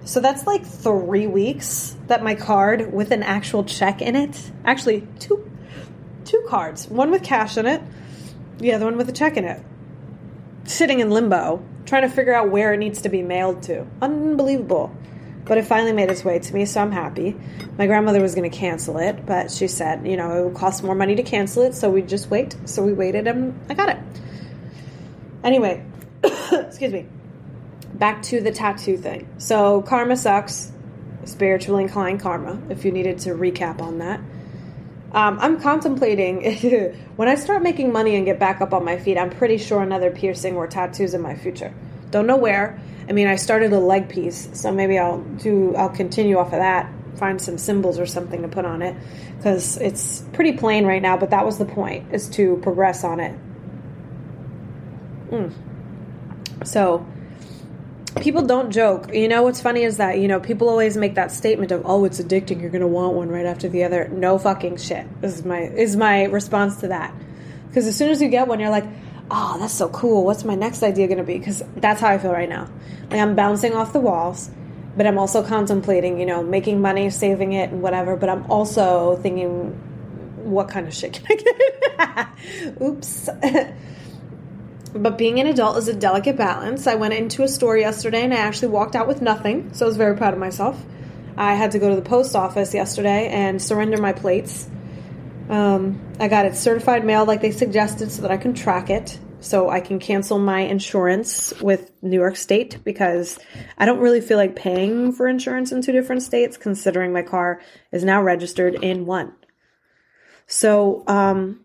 [0.04, 5.08] So that's like three weeks that my card with an actual check in it, actually,
[5.20, 5.50] two
[6.26, 7.82] two cards, one with cash in it,
[8.58, 9.62] the other one with a check in it.
[10.64, 13.86] Sitting in limbo, trying to figure out where it needs to be mailed to.
[14.02, 14.96] Unbelievable.
[15.46, 17.36] But it finally made its way to me, so I'm happy.
[17.78, 20.84] My grandmother was going to cancel it, but she said, you know, it would cost
[20.84, 22.56] more money to cancel it, so we just wait.
[22.66, 23.98] So we waited and I got it.
[25.44, 25.84] Anyway,
[26.24, 27.08] excuse me.
[28.02, 29.28] Back to the tattoo thing.
[29.38, 30.72] So, karma sucks.
[31.26, 34.20] Spiritually inclined karma, if you needed to recap on that.
[35.12, 36.42] Um, I'm contemplating
[37.16, 39.20] when I start making money and get back up on my feet.
[39.20, 41.76] I'm pretty sure another piercing or tattoos in my future.
[42.10, 42.82] Don't know where.
[43.08, 45.76] I mean, I started a leg piece, so maybe I'll do.
[45.76, 46.92] I'll continue off of that.
[47.18, 48.96] Find some symbols or something to put on it
[49.38, 51.18] because it's pretty plain right now.
[51.18, 53.40] But that was the point: is to progress on it.
[55.30, 55.54] Mm.
[56.64, 57.06] So
[58.20, 59.14] people don't joke.
[59.14, 62.06] You know what's funny is that you know people always make that statement of oh
[62.06, 64.08] it's addicting you're gonna want one right after the other.
[64.10, 65.08] No fucking shit.
[65.22, 67.14] Is my is my response to that.
[67.68, 68.86] Because as soon as you get one, you're like,
[69.30, 70.26] oh that's so cool.
[70.26, 71.38] What's my next idea gonna be?
[71.38, 72.70] Because that's how I feel right now.
[73.10, 74.50] Like I'm bouncing off the walls,
[74.98, 78.16] but I'm also contemplating you know making money, saving it, and whatever.
[78.18, 79.72] But I'm also thinking,
[80.44, 82.28] what kind of shit can I
[82.76, 82.82] get?
[82.82, 83.30] Oops.
[84.94, 86.86] But being an adult is a delicate balance.
[86.86, 89.88] I went into a store yesterday and I actually walked out with nothing, so I
[89.88, 90.82] was very proud of myself.
[91.38, 94.68] I had to go to the post office yesterday and surrender my plates.
[95.50, 99.18] Um, I got it certified mail like they suggested so that I can track it,
[99.40, 103.40] so I can cancel my insurance with New York State because
[103.78, 107.62] I don't really feel like paying for insurance in two different states, considering my car
[107.92, 109.34] is now registered in one.
[110.48, 111.62] So, um,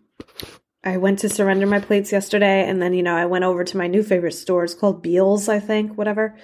[0.87, 3.77] I went to surrender my plates yesterday, and then you know I went over to
[3.77, 4.63] my new favorite store.
[4.63, 6.37] It's called Bealls, I think, whatever.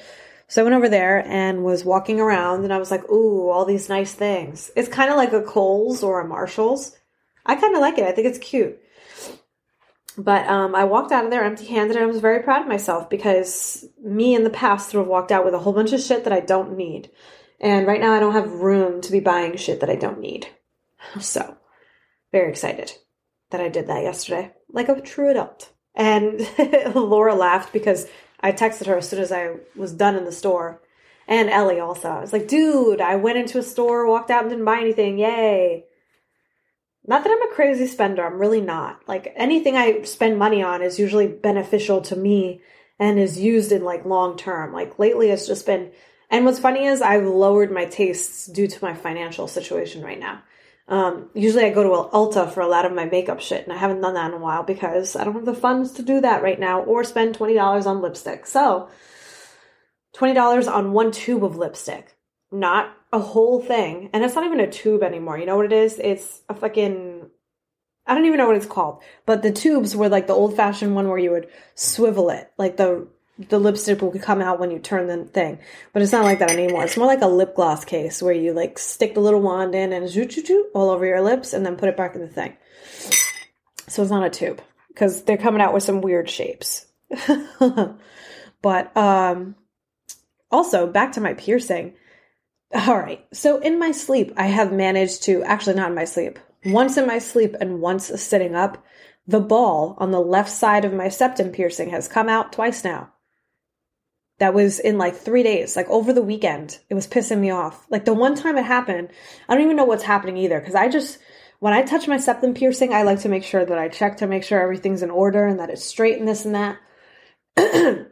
[0.49, 3.63] So I went over there and was walking around, and I was like, "Ooh, all
[3.63, 6.93] these nice things." It's kind of like a Kohl's or a Marshalls.
[7.45, 8.03] I kind of like it.
[8.03, 8.77] I think it's cute.
[10.17, 13.09] But um, I walked out of there empty-handed, and I was very proud of myself
[13.09, 16.25] because me in the past would have walked out with a whole bunch of shit
[16.25, 17.09] that I don't need,
[17.61, 20.47] and right now I don't have room to be buying shit that I don't need.
[21.19, 21.57] So,
[22.33, 22.93] very excited
[23.53, 25.71] that I did that yesterday, like a true adult.
[25.95, 26.41] And
[26.95, 28.07] Laura laughed because
[28.39, 30.81] I texted her as soon as I was done in the store.
[31.27, 32.09] And Ellie also.
[32.09, 35.17] I was like, dude, I went into a store, walked out and didn't buy anything.
[35.19, 35.85] Yay.
[37.05, 38.25] Not that I'm a crazy spender.
[38.25, 39.07] I'm really not.
[39.07, 42.61] Like anything I spend money on is usually beneficial to me
[42.99, 44.73] and is used in like long term.
[44.73, 45.91] Like lately it's just been
[46.29, 50.41] and what's funny is I've lowered my tastes due to my financial situation right now.
[50.93, 53.77] Um, usually I go to Ulta for a lot of my makeup shit, and I
[53.77, 56.43] haven't done that in a while because I don't have the funds to do that
[56.43, 58.45] right now or spend $20 on lipstick.
[58.45, 58.89] So,
[60.15, 62.15] $20 on one tube of lipstick,
[62.51, 64.11] not a whole thing.
[64.13, 65.39] And it's not even a tube anymore.
[65.39, 65.97] You know what it is?
[65.97, 67.27] It's a fucking,
[68.05, 70.93] I don't even know what it's called, but the tubes were like the old fashioned
[70.93, 73.07] one where you would swivel it, like the
[73.37, 75.59] the lipstick will come out when you turn the thing.
[75.91, 76.83] But it's not like that anymore.
[76.83, 79.91] It's more like a lip gloss case where you like stick the little wand in
[79.91, 82.27] and zoot zoot zoot all over your lips and then put it back in the
[82.27, 82.55] thing.
[83.87, 86.85] So it's not a tube because they're coming out with some weird shapes.
[88.61, 89.55] but um
[90.51, 91.95] also back to my piercing.
[92.73, 93.25] All right.
[93.33, 96.39] So in my sleep, I have managed to actually not in my sleep.
[96.65, 98.83] Once in my sleep and once sitting up,
[99.27, 103.12] the ball on the left side of my septum piercing has come out twice now.
[104.43, 106.77] That was in like three days, like over the weekend.
[106.89, 107.87] It was pissing me off.
[107.89, 109.07] Like the one time it happened,
[109.47, 110.59] I don't even know what's happening either.
[110.59, 111.17] Cause I just,
[111.59, 114.27] when I touch my septum piercing, I like to make sure that I check to
[114.27, 116.77] make sure everything's in order and that it's straight and this and that.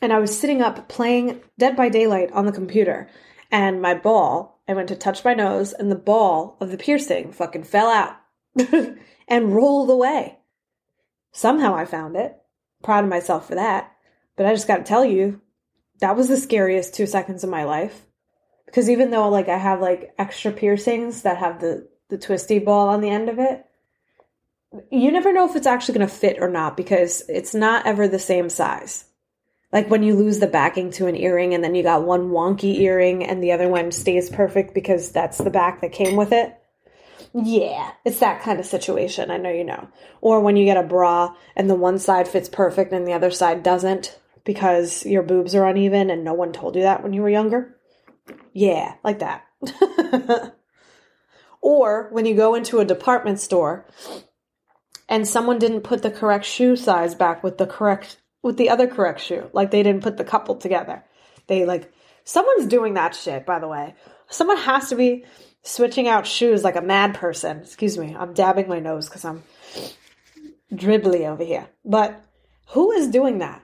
[0.00, 3.10] and I was sitting up playing Dead by Daylight on the computer,
[3.50, 7.32] and my ball, I went to touch my nose, and the ball of the piercing
[7.32, 8.14] fucking fell out
[9.26, 10.38] and rolled away.
[11.32, 12.36] Somehow I found it.
[12.84, 13.92] Proud of myself for that.
[14.36, 15.40] But I just got to tell you,
[16.00, 18.04] that was the scariest two seconds of my life.
[18.66, 22.88] Because even though like I have like extra piercings that have the the twisty ball
[22.88, 23.64] on the end of it,
[24.90, 28.06] you never know if it's actually going to fit or not because it's not ever
[28.06, 29.04] the same size.
[29.72, 32.78] Like when you lose the backing to an earring and then you got one wonky
[32.80, 36.56] earring and the other one stays perfect because that's the back that came with it.
[37.34, 39.30] Yeah, it's that kind of situation.
[39.30, 39.88] I know you know.
[40.20, 43.30] Or when you get a bra and the one side fits perfect and the other
[43.30, 47.20] side doesn't because your boobs are uneven and no one told you that when you
[47.20, 47.76] were younger.
[48.54, 49.44] Yeah, like that.
[51.60, 53.86] or when you go into a department store
[55.08, 58.86] and someone didn't put the correct shoe size back with the correct with the other
[58.86, 59.50] correct shoe.
[59.52, 61.04] Like they didn't put the couple together.
[61.48, 61.92] They like
[62.24, 63.94] someone's doing that shit, by the way.
[64.28, 65.24] Someone has to be
[65.62, 67.58] switching out shoes like a mad person.
[67.58, 68.14] Excuse me.
[68.16, 69.42] I'm dabbing my nose cuz I'm
[70.72, 71.66] dribbly over here.
[71.84, 72.20] But
[72.68, 73.62] who is doing that?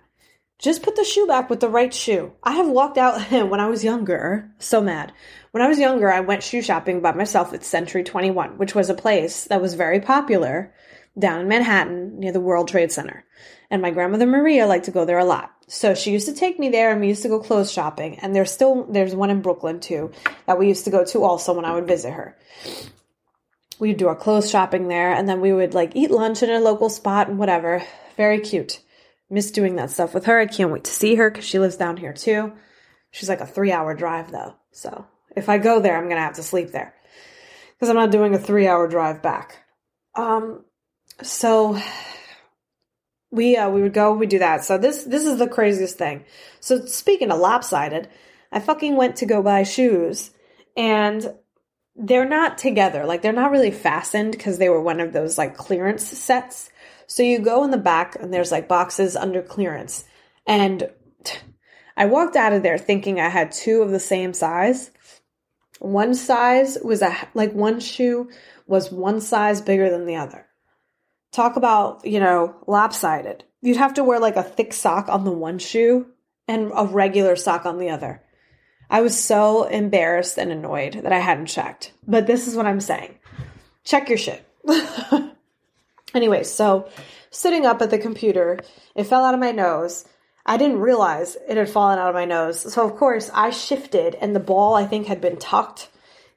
[0.63, 2.33] Just put the shoe back with the right shoe.
[2.41, 5.13] I have walked out when I was younger, so mad.
[5.51, 8.89] When I was younger, I went shoe shopping by myself at Century 21, which was
[8.89, 10.73] a place that was very popular
[11.19, 13.25] down in Manhattan near the World Trade Center.
[13.73, 15.53] And my grandmother Maria liked to go there a lot.
[15.67, 18.21] So she used to take me there and we used to go clothes shopping.
[18.21, 20.13] And there's still, there's one in Brooklyn too
[20.47, 22.39] that we used to go to also when I would visit her.
[23.81, 26.61] We'd do our clothes shopping there and then we would like eat lunch in a
[26.61, 27.83] local spot and whatever.
[28.17, 28.81] Very cute.
[29.33, 30.39] Miss doing that stuff with her.
[30.39, 32.53] I can't wait to see her because she lives down here too.
[33.11, 34.55] She's like a three hour drive though.
[34.73, 36.95] So if I go there, I'm going to have to sleep there
[37.75, 39.65] because I'm not doing a three hour drive back.
[40.15, 40.65] Um,
[41.23, 41.81] so
[43.31, 46.25] we uh, we would go we do that so this this is the craziest thing
[46.61, 48.09] so speaking of lopsided
[48.53, 50.31] i fucking went to go buy shoes
[50.77, 51.33] and
[51.97, 55.57] they're not together like they're not really fastened because they were one of those like
[55.57, 56.71] clearance sets
[57.13, 60.05] so you go in the back and there's like boxes under clearance
[60.47, 60.91] and
[61.97, 64.91] i walked out of there thinking i had two of the same size
[65.79, 68.31] one size was a like one shoe
[68.67, 70.47] was one size bigger than the other
[71.33, 73.45] talk about, you know, lopsided.
[73.61, 76.07] You'd have to wear like a thick sock on the one shoe
[76.47, 78.23] and a regular sock on the other.
[78.91, 81.93] I was so embarrassed and annoyed that I hadn't checked.
[82.07, 83.19] But this is what I'm saying
[83.85, 84.47] check your shit.
[86.15, 86.89] anyway, so
[87.31, 88.59] sitting up at the computer,
[88.95, 90.05] it fell out of my nose.
[90.45, 92.73] I didn't realize it had fallen out of my nose.
[92.73, 95.89] So, of course, I shifted and the ball, I think, had been tucked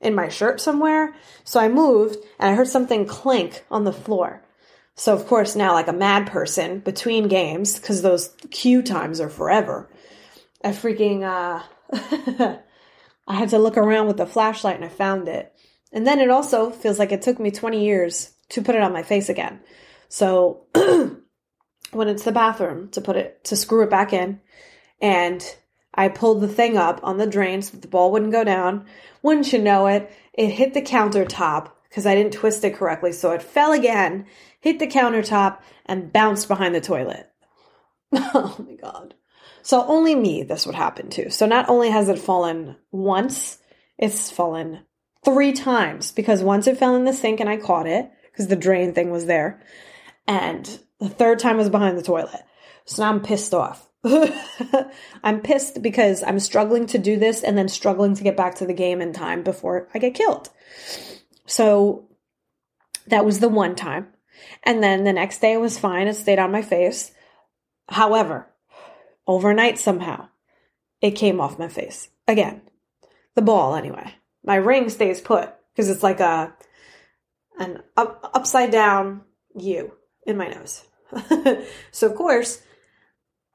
[0.05, 1.15] in my shirt somewhere.
[1.43, 4.41] So I moved and I heard something clink on the floor.
[4.95, 9.29] So of course now like a mad person between games because those cue times are
[9.29, 9.89] forever.
[10.63, 11.63] I freaking uh
[13.27, 15.51] I had to look around with the flashlight and I found it.
[15.91, 18.93] And then it also feels like it took me 20 years to put it on
[18.93, 19.59] my face again.
[20.09, 20.65] So
[21.91, 24.39] when it's the bathroom to put it to screw it back in
[25.01, 25.43] and
[25.93, 28.85] I pulled the thing up on the drain so that the ball wouldn't go down.
[29.21, 33.13] Wouldn't you know it, it hit the countertop because I didn't twist it correctly.
[33.13, 34.25] So it fell again
[34.65, 37.29] hit the countertop, and bounced behind the toilet.
[38.11, 39.13] oh my god.
[39.61, 41.29] So only me this would happen to.
[41.29, 43.59] So not only has it fallen once,
[43.99, 44.79] it's fallen
[45.23, 48.55] three times because once it fell in the sink and I caught it because the
[48.57, 49.61] drain thing was there.
[50.27, 50.65] And
[50.99, 52.41] the third time was behind the toilet.
[52.83, 53.89] So now I'm pissed off.
[55.23, 58.65] I'm pissed because I'm struggling to do this and then struggling to get back to
[58.65, 60.49] the game in time before I get killed.
[61.45, 62.09] So
[63.07, 64.09] that was the one time.
[64.63, 66.07] And then the next day it was fine.
[66.07, 67.11] It stayed on my face.
[67.87, 68.47] However,
[69.25, 70.27] overnight somehow,
[71.01, 72.61] it came off my face again.
[73.35, 74.13] The ball, anyway.
[74.43, 76.53] My ring stays put because it's like a
[77.59, 79.21] an up, upside down
[79.57, 79.93] U
[80.25, 80.83] in my nose.
[81.91, 82.61] so of course,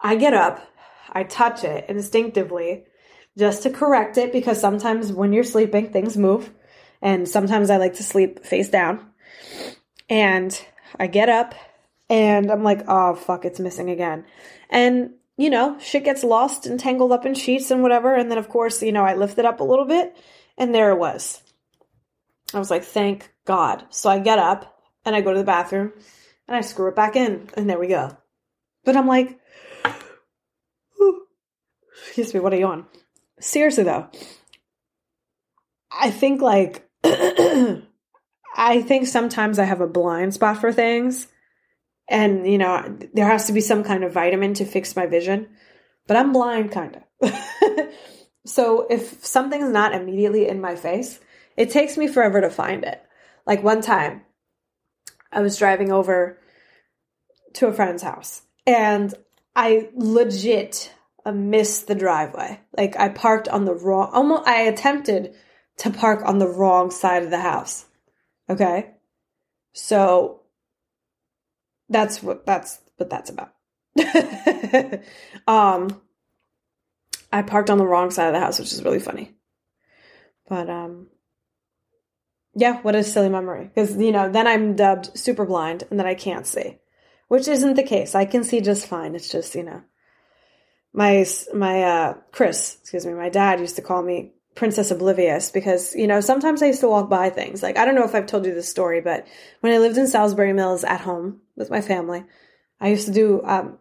[0.01, 0.66] I get up,
[1.12, 2.84] I touch it instinctively
[3.38, 6.53] just to correct it because sometimes when you're sleeping, things move.
[7.03, 9.07] And sometimes I like to sleep face down.
[10.09, 10.59] And
[10.98, 11.55] I get up
[12.09, 14.24] and I'm like, oh, fuck, it's missing again.
[14.68, 18.14] And, you know, shit gets lost and tangled up in sheets and whatever.
[18.14, 20.16] And then, of course, you know, I lift it up a little bit
[20.59, 21.42] and there it was.
[22.55, 23.84] I was like, thank God.
[23.90, 25.92] So I get up and I go to the bathroom
[26.48, 28.16] and I screw it back in and there we go.
[28.84, 29.38] But I'm like,
[32.07, 32.86] excuse me, what are you on?
[33.40, 34.09] Seriously though,
[35.90, 41.26] I think like, I think sometimes I have a blind spot for things.
[42.09, 45.48] And, you know, there has to be some kind of vitamin to fix my vision.
[46.09, 47.32] But I'm blind, kind of.
[48.46, 51.20] so if something's not immediately in my face,
[51.57, 53.03] it takes me forever to find it.
[53.46, 54.22] Like one time,
[55.32, 56.38] I was driving over
[57.55, 59.12] to a friend's house and
[59.55, 60.92] I legit
[61.32, 62.61] missed the driveway.
[62.76, 65.34] Like I parked on the wrong, almost, I attempted
[65.78, 67.86] to park on the wrong side of the house.
[68.48, 68.90] Okay.
[69.72, 70.42] So
[71.88, 73.55] that's what that's what that's about.
[75.46, 76.01] um
[77.32, 79.34] I parked on the wrong side of the house, which is really funny.
[80.48, 81.09] But um
[82.61, 83.64] yeah, what a silly memory.
[83.64, 86.78] Because, you know, then I'm dubbed super blind and then I can't see.
[87.28, 88.14] Which isn't the case.
[88.14, 89.14] I can see just fine.
[89.14, 89.82] It's just, you know.
[90.92, 95.94] My my uh Chris, excuse me, my dad used to call me Princess Oblivious because,
[95.94, 97.62] you know, sometimes I used to walk by things.
[97.62, 99.26] Like, I don't know if I've told you this story, but
[99.61, 102.24] when I lived in Salisbury Mills at home with my family,
[102.80, 103.78] I used to do, um,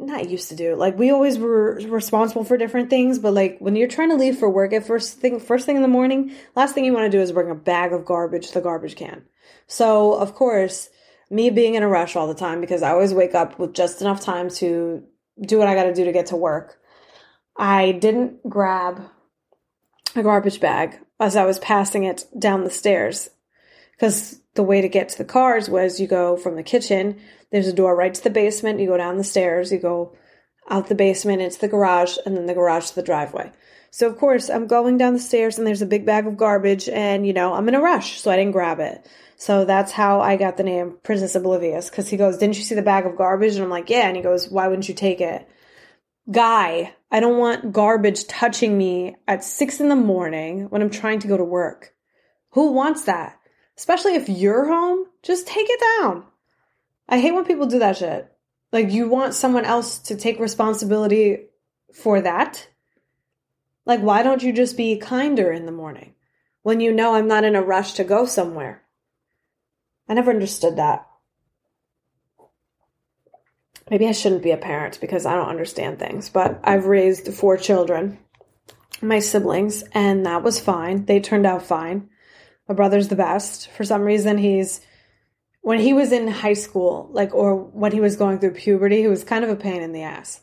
[0.00, 3.76] not used to do, like, we always were responsible for different things, but like, when
[3.76, 6.74] you're trying to leave for work at first thing, first thing in the morning, last
[6.74, 9.24] thing you want to do is bring a bag of garbage to the garbage can.
[9.66, 10.90] So, of course,
[11.30, 14.00] me being in a rush all the time because I always wake up with just
[14.00, 15.04] enough time to
[15.40, 16.78] do what I got to do to get to work.
[17.56, 19.00] I didn't grab
[20.16, 23.30] a garbage bag as I was passing it down the stairs.
[23.92, 27.68] Because the way to get to the cars was you go from the kitchen, there's
[27.68, 30.16] a door right to the basement, you go down the stairs, you go
[30.68, 33.52] out the basement into the garage, and then the garage to the driveway.
[33.90, 36.88] So, of course, I'm going down the stairs and there's a big bag of garbage,
[36.88, 39.06] and you know, I'm in a rush, so I didn't grab it.
[39.36, 42.74] So that's how I got the name Princess Oblivious, because he goes, Didn't you see
[42.74, 43.54] the bag of garbage?
[43.54, 44.08] And I'm like, Yeah.
[44.08, 45.48] And he goes, Why wouldn't you take it?
[46.30, 51.18] Guy, I don't want garbage touching me at six in the morning when I'm trying
[51.20, 51.92] to go to work.
[52.52, 53.38] Who wants that?
[53.76, 56.24] Especially if you're home, just take it down.
[57.08, 58.30] I hate when people do that shit.
[58.72, 61.46] Like, you want someone else to take responsibility
[61.92, 62.68] for that?
[63.86, 66.14] Like, why don't you just be kinder in the morning
[66.62, 68.82] when you know I'm not in a rush to go somewhere?
[70.08, 71.06] I never understood that.
[73.90, 77.58] Maybe I shouldn't be a parent because I don't understand things, but I've raised four
[77.58, 78.18] children,
[79.02, 81.04] my siblings, and that was fine.
[81.04, 82.08] They turned out fine.
[82.68, 83.70] My brother's the best.
[83.70, 84.80] For some reason, he's
[85.62, 89.08] when he was in high school, like, or when he was going through puberty, he
[89.08, 90.40] was kind of a pain in the ass.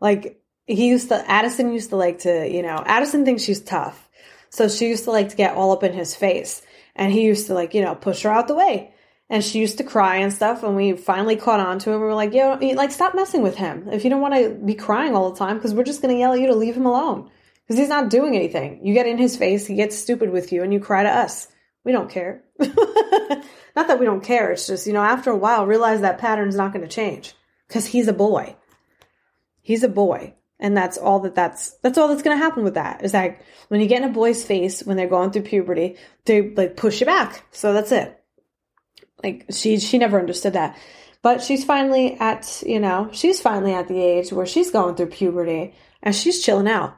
[0.00, 4.08] Like, he used to, Addison used to like to, you know, Addison thinks she's tough.
[4.48, 6.62] So she used to like to get all up in his face.
[6.96, 8.92] And he used to like, you know, push her out the way
[9.32, 12.06] and she used to cry and stuff and we finally caught on to him we
[12.06, 15.16] were like yo like stop messing with him if you don't want to be crying
[15.16, 17.28] all the time because we're just going to yell at you to leave him alone
[17.62, 20.62] because he's not doing anything you get in his face he gets stupid with you
[20.62, 21.48] and you cry to us
[21.84, 22.44] we don't care.
[22.60, 26.56] Not that we don't care it's just you know after a while realize that pattern's
[26.56, 27.34] not going to change.
[27.66, 28.54] Because he's a boy.
[29.62, 30.34] He's a boy.
[30.58, 33.40] And that's all that that's that's all that's going to happen with that is that
[33.68, 37.00] when you get in a boy's face when they're going through puberty they like push
[37.00, 37.44] you back.
[37.50, 38.22] So that's it.
[39.22, 40.76] Like she she never understood that.
[41.22, 45.06] But she's finally at, you know, she's finally at the age where she's going through
[45.06, 46.96] puberty and she's chilling out.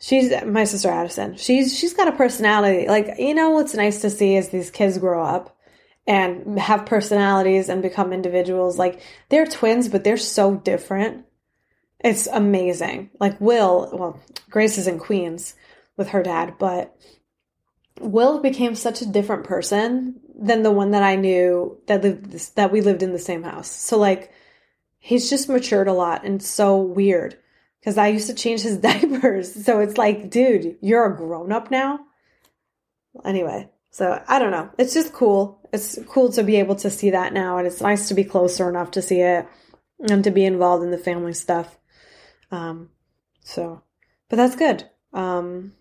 [0.00, 1.36] She's my sister Addison.
[1.36, 2.86] She's she's got a personality.
[2.86, 5.56] Like, you know what's nice to see is these kids grow up
[6.06, 8.78] and have personalities and become individuals.
[8.78, 11.26] Like they're twins, but they're so different.
[12.00, 13.10] It's amazing.
[13.18, 15.54] Like Will, well, Grace is in Queens
[15.96, 16.96] with her dad, but
[18.00, 22.70] Will became such a different person than the one that I knew that lived that
[22.70, 23.70] we lived in the same house.
[23.70, 24.32] So like
[25.00, 27.36] he's just matured a lot and so weird
[27.88, 29.64] because I used to change his diapers.
[29.64, 32.00] So it's like, dude, you're a grown up now.
[33.24, 34.68] Anyway, so I don't know.
[34.76, 35.66] It's just cool.
[35.72, 38.68] It's cool to be able to see that now, and it's nice to be closer
[38.68, 39.46] enough to see it
[40.06, 41.78] and to be involved in the family stuff.
[42.50, 42.90] Um,
[43.40, 43.82] so,
[44.28, 44.86] but that's good.
[45.14, 45.72] Um,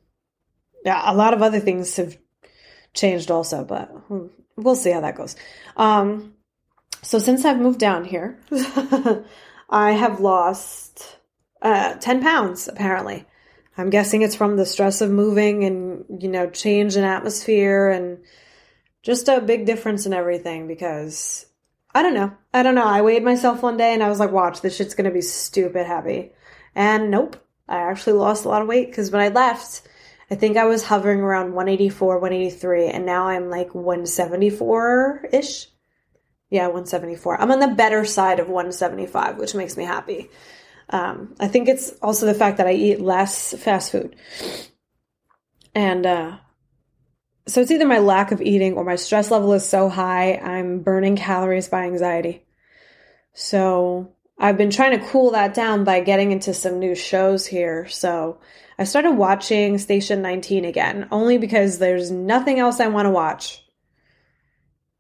[0.86, 2.18] yeah, a lot of other things have
[2.94, 3.92] changed also, but
[4.56, 5.36] we'll see how that goes.
[5.76, 6.36] Um,
[7.02, 8.40] so since I've moved down here,
[9.70, 11.17] I have lost
[11.62, 13.26] uh, 10 pounds apparently.
[13.78, 18.20] I'm guessing it's from the stress of moving and, you know, change in atmosphere and
[19.04, 21.46] just a big difference in everything because
[21.94, 22.36] I don't know.
[22.54, 22.86] I don't know.
[22.86, 25.86] I weighed myself one day and I was like, watch, this shit's gonna be stupid
[25.86, 26.32] heavy.
[26.76, 27.38] And nope,
[27.68, 29.88] I actually lost a lot of weight because when I left,
[30.30, 35.68] I think I was hovering around 184, 183, and now I'm like 174 ish.
[36.50, 37.42] Yeah, 174.
[37.42, 40.30] I'm on the better side of 175, which makes me happy.
[40.90, 44.16] Um, I think it's also the fact that I eat less fast food.
[45.76, 46.38] And uh,
[47.48, 50.80] so it's either my lack of eating or my stress level is so high, I'm
[50.80, 52.46] burning calories by anxiety.
[53.34, 57.88] So I've been trying to cool that down by getting into some new shows here.
[57.88, 58.40] So
[58.78, 63.64] I started watching Station 19 again, only because there's nothing else I want to watch.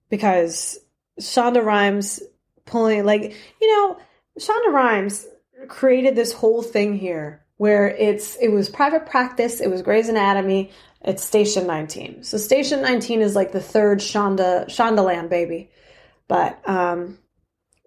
[0.09, 0.79] Because
[1.19, 2.21] Shonda Rhimes
[2.65, 3.97] pulling, like, you know,
[4.39, 5.27] Shonda Rhimes
[5.67, 10.71] created this whole thing here where it's it was private practice, it was Grey's Anatomy,
[11.01, 12.23] it's Station 19.
[12.23, 15.71] So Station 19 is like the third Shonda Shondaland baby.
[16.27, 17.17] But um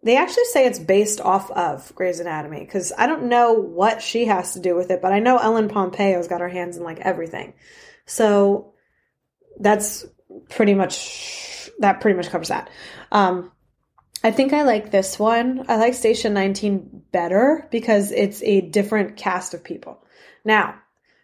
[0.02, 4.24] they actually say it's based off of Grey's Anatomy because I don't know what she
[4.24, 7.00] has to do with it, but I know Ellen Pompeo's got her hands in like
[7.00, 7.52] everything.
[8.06, 8.72] So
[9.58, 10.06] that's
[10.48, 12.70] pretty much that pretty much covers that.
[13.12, 13.52] Um
[14.22, 15.64] I think I like this one.
[15.68, 20.04] I like Station 19 better because it's a different cast of people.
[20.44, 20.74] Now,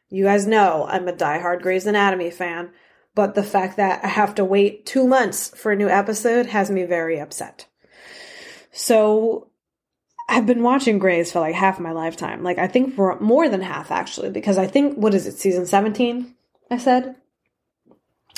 [0.09, 2.71] you guys know I'm a diehard Grey's Anatomy fan,
[3.15, 6.71] but the fact that I have to wait two months for a new episode has
[6.71, 7.67] me very upset.
[8.73, 9.49] So,
[10.29, 12.43] I've been watching Grey's for like half my lifetime.
[12.43, 15.67] Like, I think for more than half actually, because I think, what is it, season
[15.67, 16.35] 17?
[16.71, 17.17] I said?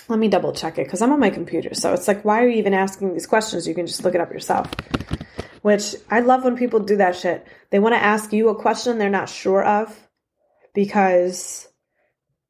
[0.08, 1.74] Let me double check it because I'm on my computer.
[1.74, 3.68] So it's like, why are you even asking these questions?
[3.68, 4.70] You can just look it up yourself.
[5.62, 7.46] Which I love when people do that shit.
[7.70, 10.08] They want to ask you a question they're not sure of
[10.74, 11.68] because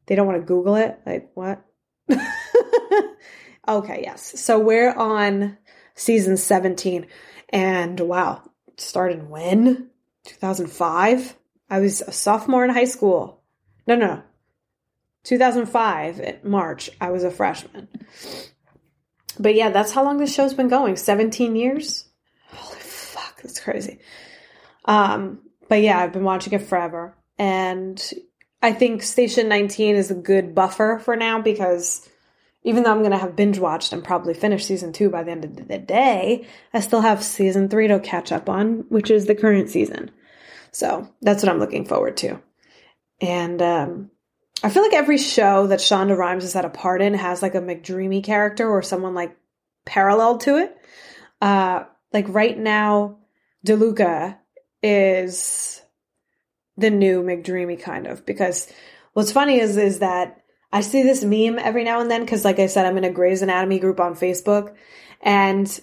[0.06, 1.00] they don't want to Google it.
[1.04, 1.64] Like, what?
[3.68, 4.40] okay, yes.
[4.40, 5.58] So we're on
[5.94, 7.06] season 17.
[7.48, 8.42] And wow,
[8.76, 9.90] started when?
[10.24, 11.36] 2005?
[11.70, 13.42] I was a sophomore in high school.
[13.86, 14.22] No, no,
[15.24, 17.88] 2005 March, I was a freshman.
[19.38, 22.08] But yeah, that's how long this show's been going 17 years.
[22.48, 24.00] Holy fuck, that's crazy.
[24.84, 27.16] Um, but yeah, I've been watching it forever.
[27.38, 28.02] And
[28.62, 32.08] I think Station 19 is a good buffer for now because
[32.64, 35.30] even though I'm going to have binge watched and probably finish season two by the
[35.30, 39.26] end of the day, I still have season three to catch up on, which is
[39.26, 40.10] the current season.
[40.72, 42.40] So that's what I'm looking forward to.
[43.20, 44.10] And um,
[44.62, 47.54] I feel like every show that Shonda Rhimes has had a part in has like
[47.54, 49.36] a McDreamy character or someone like
[49.86, 50.76] parallel to it.
[51.40, 53.18] Uh, like right now,
[53.66, 54.36] DeLuca
[54.82, 55.80] is
[56.76, 58.72] the new McDreamy kind of because
[59.12, 60.42] what's funny is is that
[60.72, 63.10] I see this meme every now and then because like I said I'm in a
[63.10, 64.74] Grey's Anatomy group on Facebook
[65.20, 65.80] and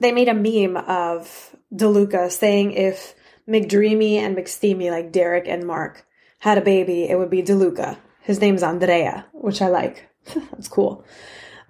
[0.00, 3.14] they made a meme of DeLuca saying if
[3.48, 6.04] McDreamy and McSteamy like Derek and Mark
[6.44, 7.96] had a baby, it would be DeLuca.
[8.20, 10.10] His name's Andrea, which I like.
[10.34, 11.02] That's cool.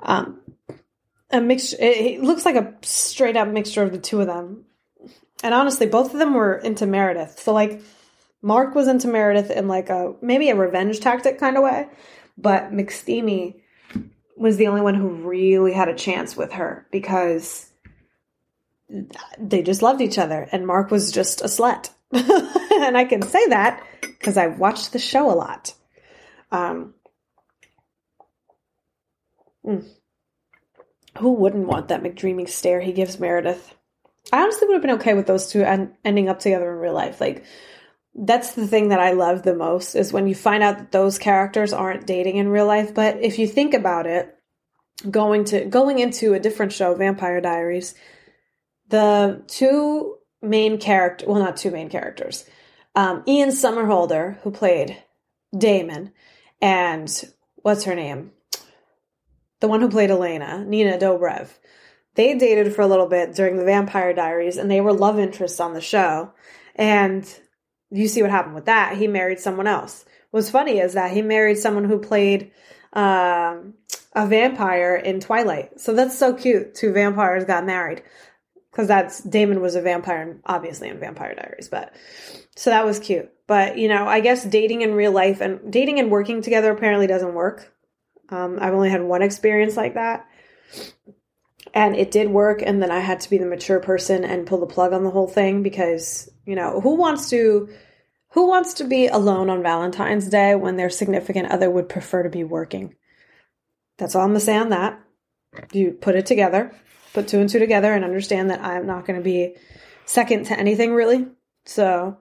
[0.01, 0.41] Um,
[1.31, 1.77] a mixture.
[1.79, 4.64] It, it looks like a straight up mixture of the two of them.
[5.45, 7.39] And honestly, both of them were into Meredith.
[7.39, 7.83] So like,
[8.43, 11.87] Mark was into Meredith in like a maybe a revenge tactic kind of way,
[12.37, 13.61] but McSteamy
[14.37, 17.70] was the only one who really had a chance with her because
[19.39, 21.91] they just loved each other, and Mark was just a slut.
[22.12, 25.75] and I can say that because I've watched the show a lot.
[26.51, 26.95] Um,
[29.67, 29.87] mm.
[31.19, 33.75] Who wouldn't want that McDreamy stare he gives Meredith?
[34.33, 36.95] I honestly would have been okay with those two en- ending up together in real
[36.95, 37.21] life.
[37.21, 37.45] Like,
[38.15, 41.19] that's the thing that I love the most is when you find out that those
[41.19, 42.95] characters aren't dating in real life.
[42.95, 44.35] But if you think about it,
[45.11, 47.95] going to going into a different show, Vampire Diaries,
[48.89, 52.45] the two main character well not two main characters
[52.95, 55.03] um, ian somerhalder who played
[55.57, 56.12] damon
[56.61, 57.24] and
[57.57, 58.32] what's her name?
[59.61, 61.49] The one who played elena nina dobrev.
[62.14, 65.61] They dated for a little bit during the vampire diaries and they were love interests
[65.61, 66.32] on the show.
[66.76, 67.26] And
[67.90, 68.97] you see what happened with that.
[68.97, 70.05] He married someone else.
[70.30, 72.53] What's funny is that he married someone who played
[72.92, 73.74] um,
[74.12, 75.80] a vampire in twilight.
[75.80, 76.74] So that's so cute.
[76.74, 78.03] Two vampires got married
[78.75, 81.95] because that's Damon was a vampire, obviously in Vampire Diaries, but
[82.57, 83.31] so that was cute.
[83.47, 87.07] But you know, I guess dating in real life and dating and working together apparently
[87.07, 87.72] doesn't work.
[88.31, 90.27] Um, I've only had one experience like that,
[91.72, 92.62] and it did work.
[92.62, 95.11] And then I had to be the mature person and pull the plug on the
[95.11, 97.68] whole thing because you know who wants to
[98.33, 102.31] who wants to be alone on Valentine's Day when their significant other would prefer to
[102.31, 102.97] be working.
[103.99, 105.01] That's all I'm gonna say on that.
[105.72, 106.75] You put it together.
[107.15, 109.55] Put two and two together and understand that I'm not going to be
[110.05, 111.27] second to anything really.
[111.65, 112.19] So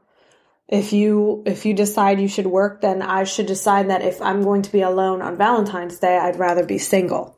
[0.68, 4.44] if you if you decide you should work, then I should decide that if I'm
[4.44, 7.38] going to be alone on Valentine's Day, I'd rather be single.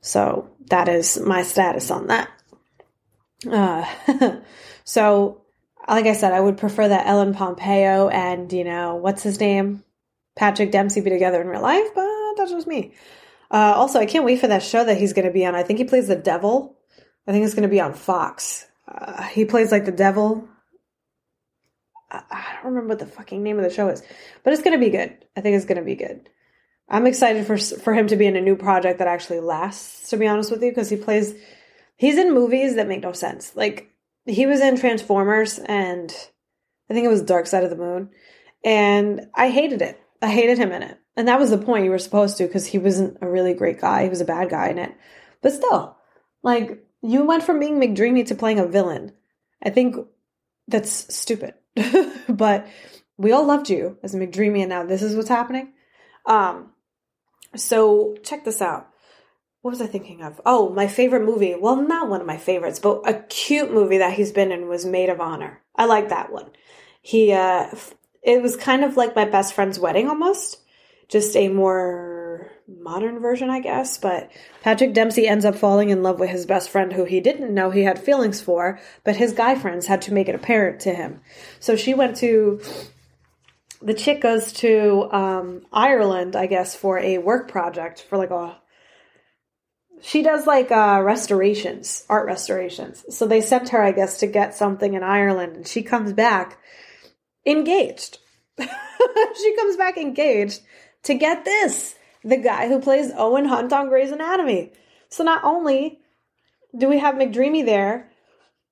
[0.00, 2.30] So that is my status on that.
[3.50, 4.40] Uh,
[4.84, 5.42] so,
[5.88, 9.82] like I said, I would prefer that Ellen Pompeo and you know what's his name,
[10.36, 12.94] Patrick Dempsey be together in real life, but that's just me.
[13.50, 15.54] Uh, also, I can't wait for that show that he's going to be on.
[15.56, 16.76] I think he plays the devil.
[17.30, 18.66] I think it's going to be on Fox.
[18.88, 20.48] Uh, he plays like the devil.
[22.10, 24.02] I, I don't remember what the fucking name of the show is,
[24.42, 25.16] but it's going to be good.
[25.36, 26.28] I think it's going to be good.
[26.88, 30.10] I'm excited for for him to be in a new project that actually lasts.
[30.10, 31.32] To be honest with you, because he plays,
[31.96, 33.54] he's in movies that make no sense.
[33.54, 33.92] Like
[34.26, 36.12] he was in Transformers, and
[36.90, 38.10] I think it was Dark Side of the Moon,
[38.64, 40.02] and I hated it.
[40.20, 40.98] I hated him in it.
[41.16, 43.80] And that was the point you were supposed to because he wasn't a really great
[43.80, 44.02] guy.
[44.02, 44.92] He was a bad guy in it.
[45.42, 45.96] But still,
[46.42, 49.12] like, you went from being McDreamy to playing a villain.
[49.62, 49.96] I think
[50.68, 51.54] that's stupid.
[52.28, 52.66] but
[53.16, 55.72] we all loved you as McDreamy, and now this is what's happening.
[56.26, 56.72] Um,
[57.56, 58.88] so check this out.
[59.62, 60.40] What was I thinking of?
[60.46, 61.54] Oh, my favorite movie.
[61.54, 64.86] Well, not one of my favorites, but a cute movie that he's been in was
[64.86, 65.60] Made of Honor.
[65.76, 66.50] I like that one.
[67.02, 67.74] He uh
[68.22, 70.58] it was kind of like my best friend's wedding almost,
[71.08, 72.09] just a more
[72.78, 73.98] modern version, I guess.
[73.98, 74.30] But
[74.62, 77.70] Patrick Dempsey ends up falling in love with his best friend, who he didn't know
[77.70, 81.20] he had feelings for, but his guy friends had to make it apparent to him.
[81.58, 82.60] So she went to.
[83.82, 88.60] The chick goes to um, Ireland, I guess, for a work project for like a
[90.02, 93.04] she does like uh, restorations, art restorations.
[93.10, 96.58] So they sent her, I guess, to get something in Ireland, and she comes back
[97.46, 98.18] engaged.
[98.58, 100.60] she comes back engaged
[101.04, 101.94] to get this
[102.24, 104.72] the guy who plays Owen Hunt on Grey's Anatomy.
[105.08, 106.00] So not only
[106.76, 108.08] do we have McDreamy there,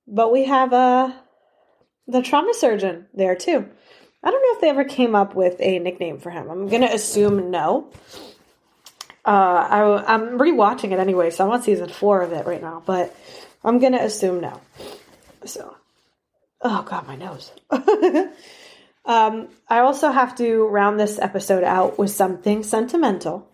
[0.07, 1.13] but we have uh,
[2.07, 3.69] the trauma surgeon there too.
[4.23, 6.51] I don't know if they ever came up with a nickname for him.
[6.51, 7.91] I'm gonna assume no.
[9.25, 9.31] Uh,
[10.09, 13.15] I, I'm rewatching it anyway, so I'm on season four of it right now, but
[13.63, 14.61] I'm gonna assume no.
[15.45, 15.77] So,
[16.63, 17.53] oh god, my nose.
[19.05, 23.51] Um, I also have to round this episode out with something sentimental,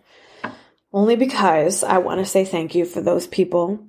[0.91, 3.79] only because I want to say thank you for those people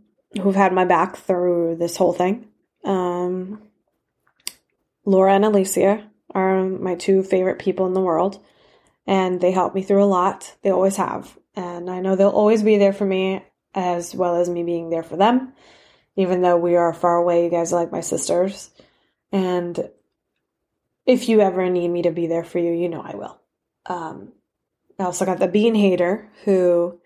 [0.41, 2.47] who've had my back through this whole thing.
[2.85, 3.63] Um,
[5.05, 8.45] Laura and Alicia are my two favorite people in the world,
[9.07, 10.55] and they help me through a lot.
[10.63, 11.37] They always have.
[11.55, 13.43] And I know they'll always be there for me
[13.75, 15.53] as well as me being there for them,
[16.17, 17.45] even though we are far away.
[17.45, 18.71] You guys are like my sisters.
[19.33, 19.91] And
[21.07, 23.41] if you ever need me to be there for you, you know I will.
[23.87, 24.33] Um,
[24.99, 27.01] I also got the bean hater who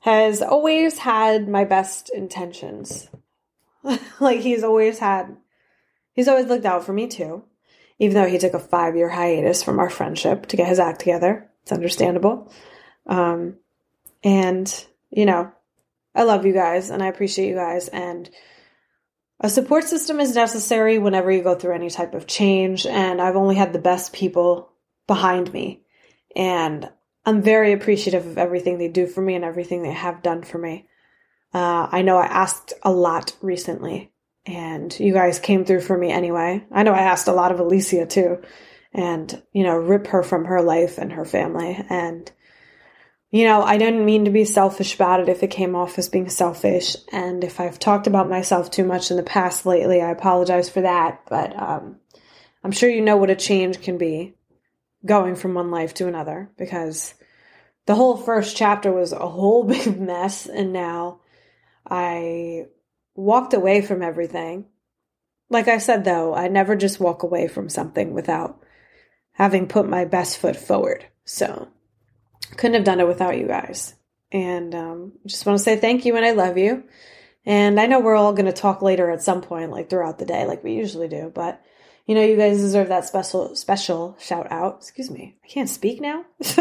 [0.00, 3.08] has always had my best intentions.
[4.20, 5.36] like he's always had,
[6.12, 7.44] he's always looked out for me too.
[7.98, 11.00] Even though he took a five year hiatus from our friendship to get his act
[11.00, 12.52] together, it's understandable.
[13.06, 13.56] Um,
[14.22, 15.52] and you know,
[16.14, 18.30] I love you guys and I appreciate you guys and
[19.40, 23.36] a support system is necessary whenever you go through any type of change, and I've
[23.36, 24.72] only had the best people
[25.06, 25.82] behind me.
[26.34, 26.90] And
[27.24, 30.58] I'm very appreciative of everything they do for me and everything they have done for
[30.58, 30.88] me.
[31.54, 34.12] Uh, I know I asked a lot recently,
[34.44, 36.64] and you guys came through for me anyway.
[36.72, 38.42] I know I asked a lot of Alicia too,
[38.92, 41.78] and, you know, rip her from her life and her family.
[41.88, 42.30] And
[43.30, 46.08] you know, I didn't mean to be selfish about it if it came off as
[46.08, 46.96] being selfish.
[47.12, 50.80] And if I've talked about myself too much in the past lately, I apologize for
[50.80, 51.22] that.
[51.28, 51.96] But um,
[52.64, 54.34] I'm sure you know what a change can be
[55.04, 57.14] going from one life to another because
[57.84, 60.46] the whole first chapter was a whole big mess.
[60.46, 61.20] And now
[61.86, 62.66] I
[63.14, 64.64] walked away from everything.
[65.50, 68.62] Like I said, though, I never just walk away from something without
[69.32, 71.04] having put my best foot forward.
[71.24, 71.68] So
[72.56, 73.94] couldn't have done it without you guys.
[74.30, 76.84] And um, just want to say thank you and I love you.
[77.46, 80.26] And I know we're all going to talk later at some point, like throughout the
[80.26, 81.32] day, like we usually do.
[81.34, 81.62] But
[82.08, 84.78] you know, you guys deserve that special special shout out.
[84.80, 86.24] Excuse me, I can't speak now.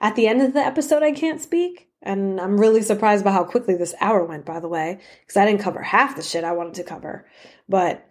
[0.00, 3.44] at the end of the episode, I can't speak, and I'm really surprised by how
[3.44, 4.44] quickly this hour went.
[4.44, 7.28] By the way, because I didn't cover half the shit I wanted to cover.
[7.68, 8.04] But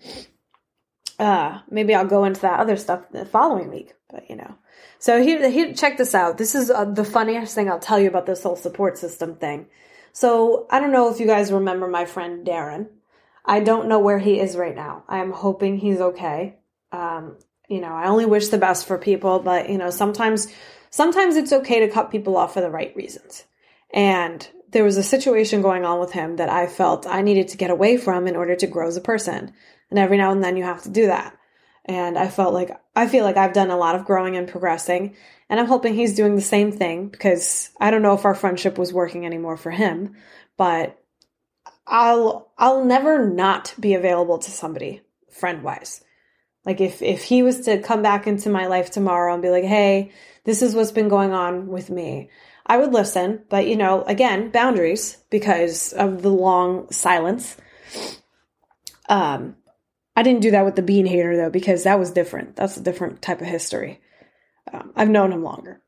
[1.19, 3.93] uh, maybe I'll go into that other stuff the following week.
[4.09, 4.55] But you know,
[4.99, 6.37] so here, here, check this out.
[6.37, 9.67] This is uh, the funniest thing I'll tell you about this whole support system thing.
[10.13, 12.87] So I don't know if you guys remember my friend Darren.
[13.45, 15.03] I don't know where he is right now.
[15.07, 16.57] I am hoping he's okay.
[16.91, 17.37] Um,
[17.69, 20.47] you know, I only wish the best for people, but you know, sometimes,
[20.89, 23.45] sometimes it's okay to cut people off for the right reasons.
[23.93, 27.57] And there was a situation going on with him that I felt I needed to
[27.57, 29.53] get away from in order to grow as a person.
[29.89, 31.37] And every now and then you have to do that.
[31.85, 35.15] And I felt like, I feel like I've done a lot of growing and progressing.
[35.49, 38.77] And I'm hoping he's doing the same thing because I don't know if our friendship
[38.77, 40.15] was working anymore for him,
[40.57, 41.01] but
[41.85, 46.03] I'll, I'll never not be available to somebody friend wise.
[46.65, 49.63] Like if, if he was to come back into my life tomorrow and be like,
[49.63, 50.11] Hey,
[50.43, 52.29] this is what's been going on with me.
[52.65, 57.55] I would listen, but you know, again, boundaries because of the long silence.
[59.07, 59.55] Um,
[60.17, 62.55] I didn't do that with the bean hater though, because that was different.
[62.55, 64.01] That's a different type of history.
[64.73, 65.79] Um, I've known him longer.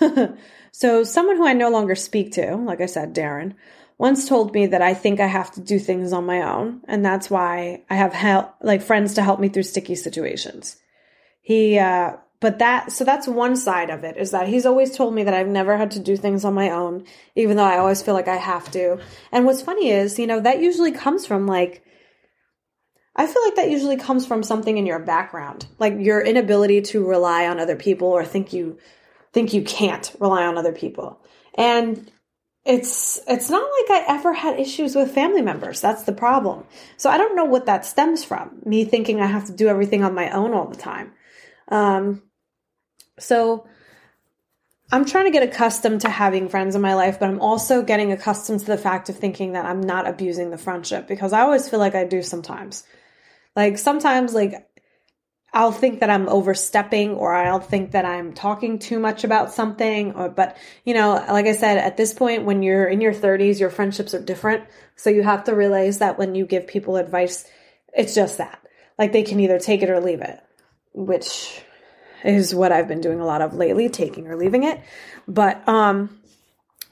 [0.72, 3.54] so, someone who I no longer speak to, like I said, Darren,
[3.96, 7.04] once told me that I think I have to do things on my own, and
[7.04, 10.76] that's why I have help, like friends to help me through sticky situations.
[11.40, 15.14] He, uh, but that, so that's one side of it is that he's always told
[15.14, 17.04] me that I've never had to do things on my own,
[17.36, 18.98] even though I always feel like I have to.
[19.30, 21.84] And what's funny is, you know, that usually comes from like
[23.18, 27.04] I feel like that usually comes from something in your background, like your inability to
[27.04, 28.78] rely on other people or think you
[29.32, 31.20] think you can't rely on other people.
[31.56, 32.10] And
[32.64, 35.80] it's it's not like I ever had issues with family members.
[35.80, 36.64] That's the problem.
[36.96, 38.60] So I don't know what that stems from.
[38.64, 41.12] Me thinking I have to do everything on my own all the time.
[41.66, 42.22] Um,
[43.18, 43.66] so
[44.92, 48.12] I'm trying to get accustomed to having friends in my life, but I'm also getting
[48.12, 51.68] accustomed to the fact of thinking that I'm not abusing the friendship because I always
[51.68, 52.84] feel like I do sometimes.
[53.58, 54.70] Like sometimes like
[55.52, 60.12] I'll think that I'm overstepping or I'll think that I'm talking too much about something
[60.12, 63.58] or but you know, like I said at this point when you're in your 30s,
[63.58, 64.62] your friendships are different.
[64.94, 67.50] So you have to realize that when you give people advice,
[67.92, 68.62] it's just that.
[68.96, 70.38] Like they can either take it or leave it,
[70.92, 71.60] which
[72.22, 74.80] is what I've been doing a lot of lately, taking or leaving it.
[75.26, 76.17] But um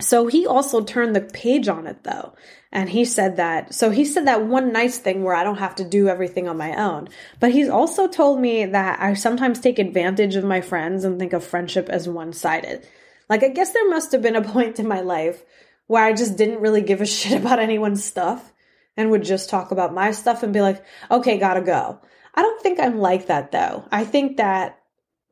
[0.00, 2.34] so he also turned the page on it though.
[2.72, 5.76] And he said that, so he said that one nice thing where I don't have
[5.76, 7.08] to do everything on my own.
[7.40, 11.32] But he's also told me that I sometimes take advantage of my friends and think
[11.32, 12.86] of friendship as one sided.
[13.30, 15.42] Like, I guess there must have been a point in my life
[15.86, 18.52] where I just didn't really give a shit about anyone's stuff
[18.96, 22.00] and would just talk about my stuff and be like, okay, gotta go.
[22.34, 23.84] I don't think I'm like that though.
[23.90, 24.78] I think that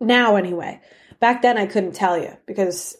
[0.01, 0.81] now anyway.
[1.21, 2.97] Back then I couldn't tell you because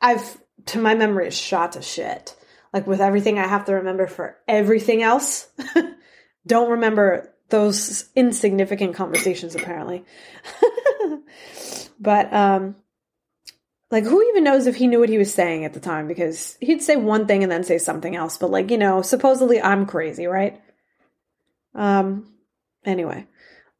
[0.00, 2.36] I've to my memory is shot to shit.
[2.72, 5.48] Like with everything I have to remember for everything else.
[6.46, 10.04] Don't remember those insignificant conversations apparently.
[12.00, 12.76] but um
[13.90, 16.56] like who even knows if he knew what he was saying at the time because
[16.60, 19.86] he'd say one thing and then say something else but like you know supposedly i'm
[19.86, 20.60] crazy right
[21.74, 22.26] um
[22.84, 23.26] anyway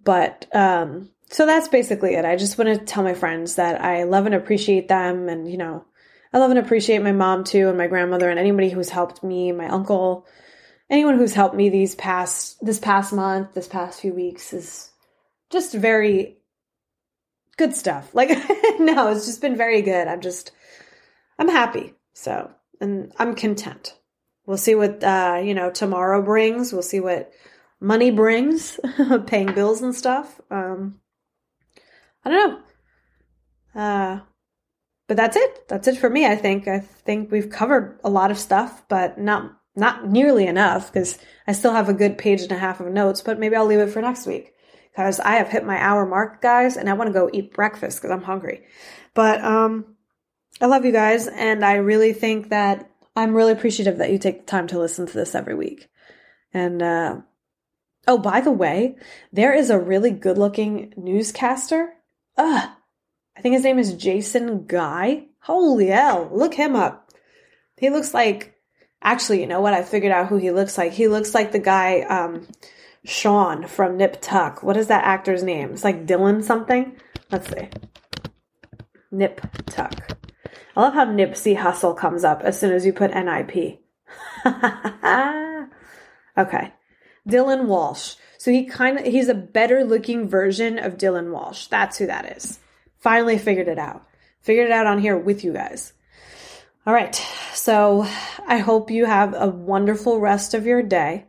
[0.02, 4.04] but um so that's basically it i just want to tell my friends that i
[4.04, 5.84] love and appreciate them and you know
[6.36, 9.52] I love and appreciate my mom too, and my grandmother, and anybody who's helped me,
[9.52, 10.26] my uncle,
[10.90, 14.90] anyone who's helped me these past this past month, this past few weeks is
[15.48, 16.36] just very
[17.56, 18.14] good stuff.
[18.14, 18.28] Like
[18.78, 20.08] no, it's just been very good.
[20.08, 20.50] I'm just
[21.38, 21.94] I'm happy.
[22.12, 22.50] So,
[22.82, 23.96] and I'm content.
[24.44, 26.70] We'll see what uh, you know, tomorrow brings.
[26.70, 27.32] We'll see what
[27.80, 28.78] money brings,
[29.26, 30.38] paying bills and stuff.
[30.50, 31.00] Um
[32.26, 32.62] I don't
[33.74, 33.80] know.
[33.80, 34.20] Uh
[35.08, 35.68] but that's it.
[35.68, 36.26] That's it for me.
[36.26, 36.66] I think.
[36.66, 41.52] I think we've covered a lot of stuff, but not not nearly enough because I
[41.52, 43.20] still have a good page and a half of notes.
[43.20, 44.54] But maybe I'll leave it for next week
[44.90, 47.98] because I have hit my hour mark, guys, and I want to go eat breakfast
[47.98, 48.64] because I'm hungry.
[49.14, 49.96] But um,
[50.60, 54.40] I love you guys, and I really think that I'm really appreciative that you take
[54.40, 55.88] the time to listen to this every week.
[56.52, 57.20] And uh,
[58.08, 58.96] oh, by the way,
[59.32, 61.92] there is a really good-looking newscaster.
[62.36, 62.70] Ugh
[63.36, 65.26] I think his name is Jason Guy.
[65.40, 67.10] Holy hell, look him up.
[67.76, 68.54] He looks like
[69.02, 69.74] actually, you know what?
[69.74, 70.92] I figured out who he looks like.
[70.92, 72.46] He looks like the guy um
[73.04, 74.62] Sean from Nip Tuck.
[74.62, 75.72] What is that actor's name?
[75.72, 76.96] It's like Dylan something.
[77.30, 77.68] Let's see.
[79.10, 80.16] Nip Tuck.
[80.76, 83.80] I love how Nipsey Hussle comes up as soon as you put NIP.
[86.38, 86.72] okay.
[87.28, 88.16] Dylan Walsh.
[88.38, 91.66] So he kind of he's a better looking version of Dylan Walsh.
[91.66, 92.58] That's who that is.
[92.98, 94.06] Finally figured it out.
[94.40, 95.92] Figured it out on here with you guys.
[96.86, 97.14] All right.
[97.54, 98.06] So
[98.46, 101.26] I hope you have a wonderful rest of your day.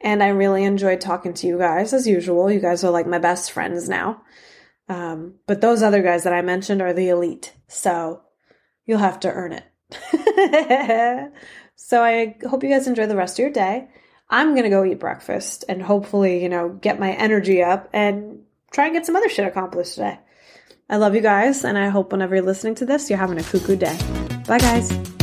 [0.00, 2.50] And I really enjoyed talking to you guys as usual.
[2.50, 4.22] You guys are like my best friends now.
[4.88, 7.52] Um, but those other guys that I mentioned are the elite.
[7.66, 8.22] So
[8.86, 11.32] you'll have to earn it.
[11.76, 13.88] so I hope you guys enjoy the rest of your day.
[14.30, 18.42] I'm going to go eat breakfast and hopefully, you know, get my energy up and
[18.70, 20.18] try and get some other shit accomplished today.
[20.90, 23.42] I love you guys, and I hope whenever you're listening to this, you're having a
[23.42, 23.98] cuckoo day.
[24.46, 25.17] Bye, guys.